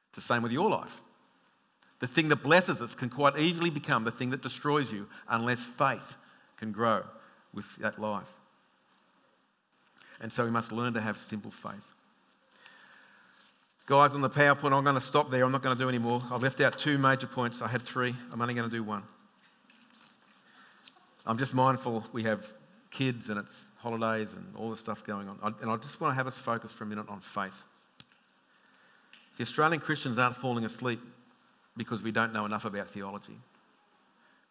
It's 0.10 0.16
the 0.16 0.22
same 0.22 0.44
with 0.44 0.52
your 0.52 0.70
life. 0.70 1.02
The 2.02 2.08
thing 2.08 2.28
that 2.28 2.44
blesses 2.44 2.82
us 2.82 2.94
can 2.94 3.10
quite 3.10 3.40
easily 3.40 3.70
become 3.70 4.04
the 4.04 4.12
thing 4.12 4.32
that 4.32 4.42
destroys 4.42 4.92
you 4.92 5.08
unless 5.30 5.62
faith 5.62 6.16
can 6.58 6.74
grow 6.74 7.04
with 7.54 7.66
that 7.78 7.98
life. 7.98 8.28
And 10.20 10.32
so 10.32 10.44
we 10.44 10.52
must 10.52 10.74
learn 10.74 10.94
to 10.94 11.02
have 11.02 11.18
simple 11.18 11.52
faith. 11.52 11.74
Guys, 13.86 14.12
on 14.12 14.22
the 14.22 14.30
PowerPoint, 14.30 14.74
I'm 14.74 14.84
going 14.84 14.96
to 14.96 15.02
stop 15.02 15.32
there. 15.32 15.46
I'm 15.46 15.52
not 15.52 15.64
going 15.64 15.76
to 15.76 15.82
do 15.82 15.90
any 15.90 15.98
more. 15.98 16.22
I've 16.30 16.42
left 16.42 16.60
out 16.60 16.78
two 16.78 16.98
major 16.98 17.28
points. 17.28 17.62
I 17.62 17.68
had 17.68 17.82
three. 17.82 18.16
I'm 18.32 18.42
only 18.42 18.54
going 18.54 18.70
to 18.70 18.76
do 18.76 18.84
one. 18.84 19.04
I'm 21.26 21.38
just 21.38 21.54
mindful 21.54 22.06
we 22.14 22.24
have 22.24 22.46
kids 22.90 23.30
and 23.30 23.40
it's 23.40 23.66
holidays 23.78 24.30
and 24.36 24.56
all 24.56 24.70
this 24.70 24.80
stuff 24.80 25.04
going 25.04 25.30
on. 25.30 25.56
And 25.62 25.72
I 25.72 25.78
just 25.78 26.00
want 26.02 26.12
to 26.12 26.16
have 26.16 26.28
us 26.28 26.38
focus 26.38 26.72
for 26.72 26.84
a 26.84 26.88
minute 26.88 27.08
on 27.10 27.20
faith. 27.20 27.64
See, 29.32 29.44
Australian 29.44 29.80
Christians 29.80 30.18
aren't 30.18 30.36
falling 30.36 30.66
asleep 30.66 31.00
because 31.78 32.02
we 32.02 32.12
don't 32.12 32.34
know 32.34 32.46
enough 32.46 32.66
about 32.66 32.90
theology. 32.90 33.38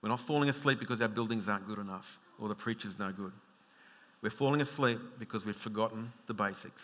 We're 0.00 0.08
not 0.08 0.20
falling 0.20 0.48
asleep 0.48 0.78
because 0.80 1.00
our 1.02 1.08
buildings 1.08 1.48
aren't 1.48 1.66
good 1.66 1.78
enough 1.78 2.18
or 2.40 2.48
the 2.48 2.54
preacher's 2.54 2.98
no 2.98 3.12
good. 3.12 3.32
We're 4.22 4.30
falling 4.30 4.60
asleep 4.60 4.98
because 5.18 5.44
we've 5.44 5.56
forgotten 5.56 6.12
the 6.26 6.34
basics, 6.34 6.82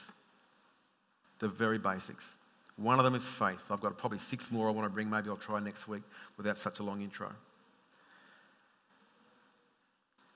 the 1.39 1.49
very 1.49 1.79
basics. 1.79 2.25
One 2.77 2.99
of 2.99 3.05
them 3.05 3.15
is 3.15 3.25
faith. 3.25 3.63
I've 3.71 3.81
got 3.81 3.97
probably 3.97 4.19
six 4.19 4.51
more 4.51 4.69
I 4.69 4.71
want 4.71 4.85
to 4.85 4.91
bring. 4.91 5.09
Maybe 5.09 5.31
I'll 5.31 5.37
try 5.37 5.61
next 5.61 5.89
week 5.89 6.03
without 6.37 6.59
such 6.59 6.79
a 6.79 6.83
long 6.83 7.01
intro. 7.01 7.33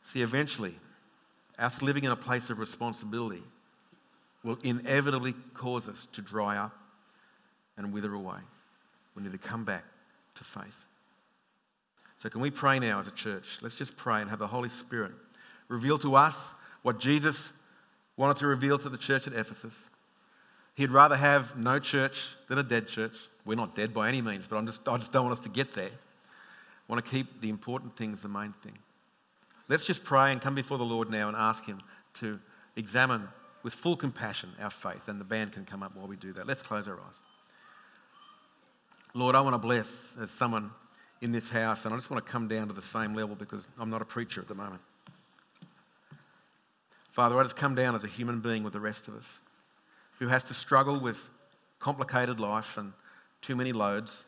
See, 0.02 0.22
eventually, 0.22 0.74
us 1.58 1.82
living 1.82 2.04
in 2.04 2.10
a 2.10 2.16
place 2.16 2.50
of 2.50 2.58
responsibility 2.58 3.42
will 4.42 4.58
inevitably 4.62 5.34
cause 5.54 5.88
us 5.88 6.08
to 6.12 6.22
dry 6.22 6.56
up 6.56 6.76
and 7.76 7.92
wither 7.92 8.14
away. 8.14 8.38
We 9.14 9.22
need 9.22 9.32
to 9.32 9.38
come 9.38 9.64
back 9.64 9.84
to 10.36 10.44
faith. 10.44 10.64
So, 12.16 12.28
can 12.28 12.40
we 12.40 12.50
pray 12.50 12.78
now 12.78 12.98
as 12.98 13.06
a 13.06 13.12
church? 13.12 13.58
Let's 13.60 13.74
just 13.74 13.96
pray 13.96 14.20
and 14.20 14.30
have 14.30 14.38
the 14.38 14.46
Holy 14.46 14.68
Spirit 14.68 15.12
reveal 15.68 15.98
to 15.98 16.16
us 16.16 16.36
what 16.82 16.98
Jesus 16.98 17.52
wanted 18.16 18.38
to 18.38 18.46
reveal 18.46 18.78
to 18.78 18.88
the 18.88 18.98
church 18.98 19.26
at 19.26 19.32
Ephesus. 19.32 19.74
He'd 20.74 20.90
rather 20.90 21.16
have 21.16 21.56
no 21.56 21.78
church 21.78 22.28
than 22.48 22.58
a 22.58 22.62
dead 22.62 22.88
church. 22.88 23.14
We're 23.44 23.54
not 23.54 23.74
dead 23.74 23.92
by 23.92 24.08
any 24.08 24.22
means, 24.22 24.46
but 24.46 24.56
I'm 24.56 24.66
just, 24.66 24.86
I 24.86 24.96
just 24.98 25.12
don't 25.12 25.24
want 25.24 25.38
us 25.38 25.44
to 25.44 25.48
get 25.48 25.74
there. 25.74 25.90
I 25.90 26.92
want 26.92 27.04
to 27.04 27.10
keep 27.10 27.40
the 27.40 27.48
important 27.48 27.96
things 27.96 28.22
the 28.22 28.28
main 28.28 28.54
thing. 28.62 28.78
Let's 29.70 29.84
just 29.84 30.02
pray 30.02 30.32
and 30.32 30.40
come 30.40 30.56
before 30.56 30.78
the 30.78 30.84
Lord 30.84 31.10
now 31.10 31.28
and 31.28 31.36
ask 31.36 31.64
Him 31.64 31.80
to 32.14 32.40
examine 32.74 33.28
with 33.62 33.72
full 33.72 33.96
compassion 33.96 34.50
our 34.60 34.68
faith. 34.68 35.06
And 35.06 35.20
the 35.20 35.24
band 35.24 35.52
can 35.52 35.64
come 35.64 35.84
up 35.84 35.94
while 35.94 36.08
we 36.08 36.16
do 36.16 36.32
that. 36.32 36.46
Let's 36.48 36.60
close 36.60 36.88
our 36.88 36.96
eyes. 36.96 37.14
Lord, 39.14 39.36
I 39.36 39.40
want 39.42 39.54
to 39.54 39.58
bless 39.58 39.86
as 40.20 40.32
someone 40.32 40.72
in 41.20 41.30
this 41.30 41.48
house, 41.48 41.84
and 41.84 41.94
I 41.94 41.96
just 41.96 42.10
want 42.10 42.24
to 42.24 42.32
come 42.32 42.48
down 42.48 42.66
to 42.66 42.72
the 42.74 42.82
same 42.82 43.14
level 43.14 43.36
because 43.36 43.68
I'm 43.78 43.90
not 43.90 44.02
a 44.02 44.04
preacher 44.04 44.40
at 44.40 44.48
the 44.48 44.56
moment. 44.56 44.80
Father, 47.12 47.38
I 47.38 47.44
just 47.44 47.56
come 47.56 47.76
down 47.76 47.94
as 47.94 48.02
a 48.02 48.08
human 48.08 48.40
being 48.40 48.64
with 48.64 48.72
the 48.72 48.80
rest 48.80 49.06
of 49.06 49.14
us 49.14 49.38
who 50.18 50.26
has 50.26 50.42
to 50.44 50.54
struggle 50.54 50.98
with 50.98 51.18
complicated 51.78 52.40
life 52.40 52.76
and 52.76 52.92
too 53.40 53.54
many 53.54 53.72
loads. 53.72 54.24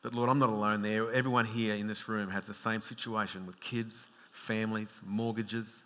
But 0.00 0.14
Lord, 0.14 0.30
I'm 0.30 0.38
not 0.38 0.48
alone 0.48 0.80
there. 0.80 1.12
Everyone 1.12 1.44
here 1.44 1.74
in 1.74 1.86
this 1.86 2.08
room 2.08 2.30
has 2.30 2.46
the 2.46 2.54
same 2.54 2.80
situation 2.80 3.46
with 3.46 3.60
kids 3.60 4.06
families, 4.40 4.88
mortgages, 5.04 5.84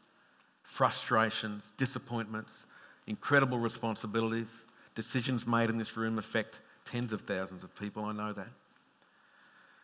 frustrations, 0.63 1.73
disappointments, 1.77 2.67
incredible 3.07 3.59
responsibilities. 3.59 4.49
Decisions 4.95 5.47
made 5.47 5.71
in 5.71 5.77
this 5.77 5.97
room 5.97 6.19
affect 6.19 6.61
tens 6.85 7.13
of 7.13 7.23
thousands 7.23 7.65
of 7.65 7.75
people. 7.77 8.05
I 8.05 8.13
know 8.13 8.33
that. 8.33 8.49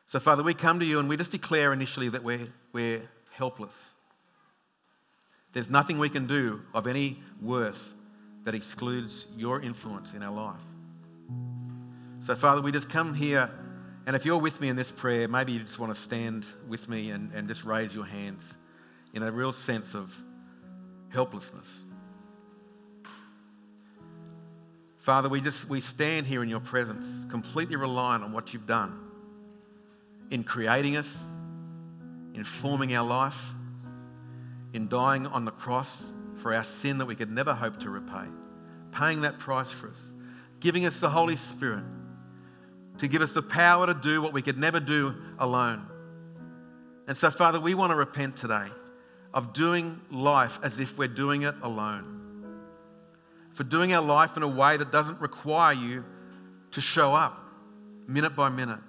So, 0.06 0.18
Father, 0.18 0.42
we 0.42 0.54
come 0.54 0.80
to 0.80 0.86
you 0.86 0.98
and 0.98 1.08
we 1.08 1.16
just 1.16 1.32
declare 1.32 1.72
initially 1.72 2.08
that 2.08 2.22
we're, 2.22 2.48
we're 2.72 3.02
helpless. 3.32 3.74
There's 5.52 5.70
nothing 5.70 5.98
we 5.98 6.08
can 6.08 6.26
do 6.26 6.62
of 6.72 6.86
any 6.86 7.20
worth 7.42 7.94
that 8.44 8.54
excludes 8.54 9.26
your 9.36 9.60
influence 9.60 10.14
in 10.14 10.22
our 10.22 10.32
life. 10.32 10.60
So, 12.20 12.34
Father, 12.34 12.62
we 12.62 12.72
just 12.72 12.88
come 12.88 13.14
here 13.14 13.50
and 14.06 14.16
if 14.16 14.24
you're 14.24 14.38
with 14.38 14.60
me 14.60 14.68
in 14.68 14.76
this 14.76 14.90
prayer, 14.90 15.28
maybe 15.28 15.52
you 15.52 15.60
just 15.60 15.78
want 15.78 15.94
to 15.94 16.00
stand 16.00 16.44
with 16.68 16.88
me 16.88 17.10
and, 17.10 17.30
and 17.32 17.46
just 17.46 17.64
raise 17.64 17.94
your 17.94 18.06
hands 18.06 18.54
in 19.12 19.22
a 19.22 19.30
real 19.30 19.52
sense 19.52 19.94
of 19.94 20.14
helplessness. 21.08 21.84
Father, 24.98 25.28
we 25.28 25.40
just 25.40 25.68
we 25.68 25.80
stand 25.80 26.26
here 26.26 26.42
in 26.42 26.48
your 26.48 26.60
presence, 26.60 27.06
completely 27.30 27.76
reliant 27.76 28.22
on 28.22 28.32
what 28.32 28.52
you've 28.52 28.66
done 28.66 29.06
in 30.30 30.44
creating 30.44 30.96
us, 30.96 31.12
in 32.34 32.44
forming 32.44 32.94
our 32.94 33.04
life, 33.04 33.38
in 34.72 34.88
dying 34.88 35.26
on 35.26 35.44
the 35.44 35.50
cross 35.50 36.12
for 36.40 36.54
our 36.54 36.62
sin 36.62 36.98
that 36.98 37.06
we 37.06 37.16
could 37.16 37.30
never 37.30 37.52
hope 37.52 37.80
to 37.80 37.90
repay, 37.90 38.26
paying 38.92 39.22
that 39.22 39.38
price 39.38 39.70
for 39.70 39.88
us, 39.88 40.12
giving 40.60 40.86
us 40.86 41.00
the 41.00 41.10
Holy 41.10 41.36
Spirit 41.36 41.84
to 42.98 43.08
give 43.08 43.22
us 43.22 43.32
the 43.32 43.42
power 43.42 43.86
to 43.86 43.94
do 43.94 44.20
what 44.20 44.32
we 44.32 44.42
could 44.42 44.58
never 44.58 44.78
do 44.78 45.14
alone. 45.38 45.86
And 47.08 47.16
so, 47.16 47.30
Father, 47.30 47.58
we 47.58 47.74
want 47.74 47.90
to 47.90 47.96
repent 47.96 48.36
today 48.36 48.68
of 49.32 49.52
doing 49.52 50.00
life 50.10 50.58
as 50.62 50.80
if 50.80 50.98
we're 50.98 51.08
doing 51.08 51.42
it 51.42 51.54
alone. 51.62 52.16
For 53.52 53.64
doing 53.64 53.92
our 53.92 54.02
life 54.02 54.36
in 54.36 54.42
a 54.42 54.48
way 54.48 54.76
that 54.76 54.90
doesn't 54.90 55.20
require 55.20 55.72
you 55.72 56.04
to 56.72 56.80
show 56.80 57.14
up 57.14 57.40
minute 58.06 58.34
by 58.34 58.48
minute. 58.48 58.80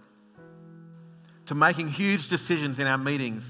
To 1.47 1.55
making 1.55 1.89
huge 1.89 2.29
decisions 2.29 2.79
in 2.79 2.87
our 2.87 2.97
meetings. 2.97 3.43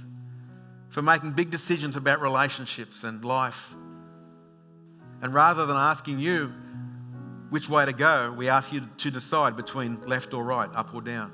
For 0.90 1.02
making 1.02 1.32
big 1.34 1.52
decisions 1.52 1.96
about 1.96 2.22
relationships 2.22 3.04
and 3.04 3.24
life. 3.24 3.74
And 5.22 5.34
rather 5.34 5.66
than 5.66 5.78
asking 5.78 6.20
you, 6.20 6.52
which 7.50 7.70
way 7.70 7.86
to 7.86 7.94
go, 7.94 8.34
we 8.36 8.50
ask 8.50 8.72
you 8.72 8.88
to 8.98 9.12
decide 9.12 9.56
between 9.56 10.02
left 10.08 10.34
or 10.34 10.44
right, 10.44 10.70
up 10.76 10.94
or 10.94 11.02
down. 11.02 11.32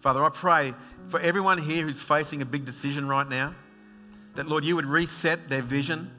Father, 0.00 0.24
I 0.24 0.30
pray 0.30 0.74
for 1.08 1.20
everyone 1.20 1.58
here 1.58 1.84
who's 1.84 2.00
facing 2.00 2.42
a 2.42 2.46
big 2.46 2.64
decision 2.64 3.06
right 3.06 3.28
now, 3.28 3.54
That, 4.34 4.48
Lord, 4.48 4.64
you 4.64 4.76
would 4.76 4.86
reset 4.86 5.48
their 5.48 5.62
vision, 5.62 6.10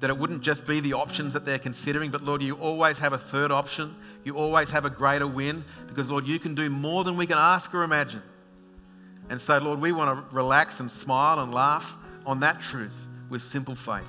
that 0.00 0.10
it 0.10 0.18
wouldn't 0.18 0.42
just 0.42 0.66
be 0.66 0.80
the 0.80 0.94
options 0.94 1.32
that 1.34 1.44
they're 1.44 1.60
considering, 1.60 2.10
but, 2.10 2.22
Lord, 2.22 2.42
you 2.42 2.54
always 2.54 2.98
have 2.98 3.12
a 3.12 3.18
third 3.18 3.52
option. 3.52 3.94
You 4.24 4.36
always 4.36 4.70
have 4.70 4.84
a 4.84 4.90
greater 4.90 5.26
win 5.26 5.64
because, 5.86 6.10
Lord, 6.10 6.26
you 6.26 6.38
can 6.38 6.54
do 6.54 6.68
more 6.68 7.04
than 7.04 7.16
we 7.16 7.26
can 7.26 7.38
ask 7.38 7.72
or 7.72 7.84
imagine. 7.84 8.22
And 9.30 9.40
so, 9.40 9.58
Lord, 9.58 9.80
we 9.80 9.92
want 9.92 10.30
to 10.30 10.34
relax 10.34 10.80
and 10.80 10.90
smile 10.90 11.38
and 11.38 11.54
laugh 11.54 11.96
on 12.26 12.40
that 12.40 12.60
truth 12.60 12.94
with 13.30 13.42
simple 13.42 13.76
faith. 13.76 14.02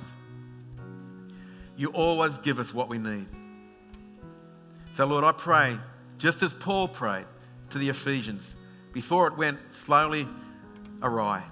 You 1.76 1.88
always 1.88 2.38
give 2.38 2.58
us 2.58 2.74
what 2.74 2.88
we 2.88 2.98
need. 2.98 3.26
So, 4.92 5.06
Lord, 5.06 5.24
I 5.24 5.32
pray, 5.32 5.78
just 6.18 6.42
as 6.42 6.52
Paul 6.52 6.88
prayed 6.88 7.26
to 7.70 7.78
the 7.78 7.88
Ephesians 7.88 8.54
before 8.92 9.26
it 9.26 9.36
went 9.36 9.58
slowly 9.72 10.28
awry, 11.02 11.42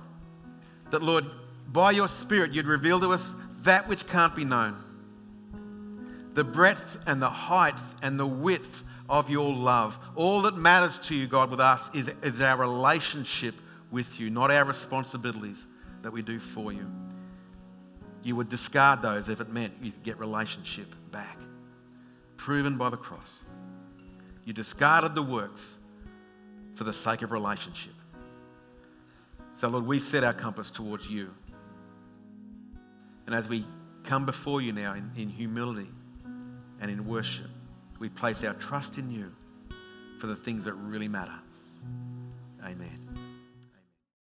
that, 0.91 1.03
Lord, 1.03 1.27
by 1.73 1.91
your 1.91 2.09
Spirit, 2.09 2.53
you'd 2.53 2.67
reveal 2.67 3.01
to 3.01 3.13
us 3.13 3.35
that 3.63 3.89
which 3.89 4.07
can't 4.07 4.35
be 4.35 4.45
known 4.45 4.77
the 6.35 6.45
breadth 6.45 6.97
and 7.07 7.21
the 7.21 7.29
height 7.29 7.79
and 8.01 8.19
the 8.19 8.27
width 8.27 8.85
of 9.09 9.29
your 9.29 9.53
love. 9.53 9.99
All 10.15 10.43
that 10.43 10.57
matters 10.57 10.99
to 11.01 11.15
you, 11.15 11.27
God, 11.27 11.51
with 11.51 11.61
us 11.61 11.91
is, 11.93 12.11
is 12.23 12.41
our 12.41 12.57
relationship 12.57 13.55
with 13.91 14.19
you, 14.19 14.31
not 14.31 14.51
our 14.51 14.65
responsibilities 14.65 15.67
that 16.01 16.11
we 16.11 16.23
do 16.23 16.39
for 16.39 16.73
you. 16.73 16.91
You 18.23 18.37
would 18.37 18.49
discard 18.49 19.03
those 19.03 19.29
if 19.29 19.41
it 19.41 19.51
meant 19.51 19.75
you 19.83 19.91
could 19.93 20.03
get 20.03 20.19
relationship 20.19 20.95
back. 21.11 21.37
Proven 22.39 22.79
by 22.79 22.89
the 22.89 22.97
cross. 22.97 23.29
You 24.45 24.53
discarded 24.53 25.15
the 25.15 25.23
works 25.23 25.77
for 26.75 26.85
the 26.85 26.93
sake 26.93 27.23
of 27.23 27.31
relationship. 27.33 27.93
So, 29.55 29.69
Lord, 29.69 29.87
we 29.87 29.99
set 29.99 30.25
our 30.25 30.33
compass 30.33 30.71
towards 30.71 31.07
you. 31.07 31.31
And 33.27 33.35
as 33.35 33.49
we 33.49 33.67
come 34.05 34.27
before 34.27 34.61
you 34.61 34.73
now 34.73 34.95
in, 34.95 35.11
in 35.17 35.29
humility 35.29 35.91
and 36.81 36.91
in 36.91 37.07
worship, 37.07 37.51
we 37.99 38.09
place 38.09 38.43
our 38.43 38.55
trust 38.55 38.99
in 38.99 39.11
you 39.11 39.33
for 40.19 40.27
the 40.27 40.37
things 40.37 40.65
that 40.65 40.75
really 40.75 41.09
matter. 41.09 41.39
Amen. 42.65 43.02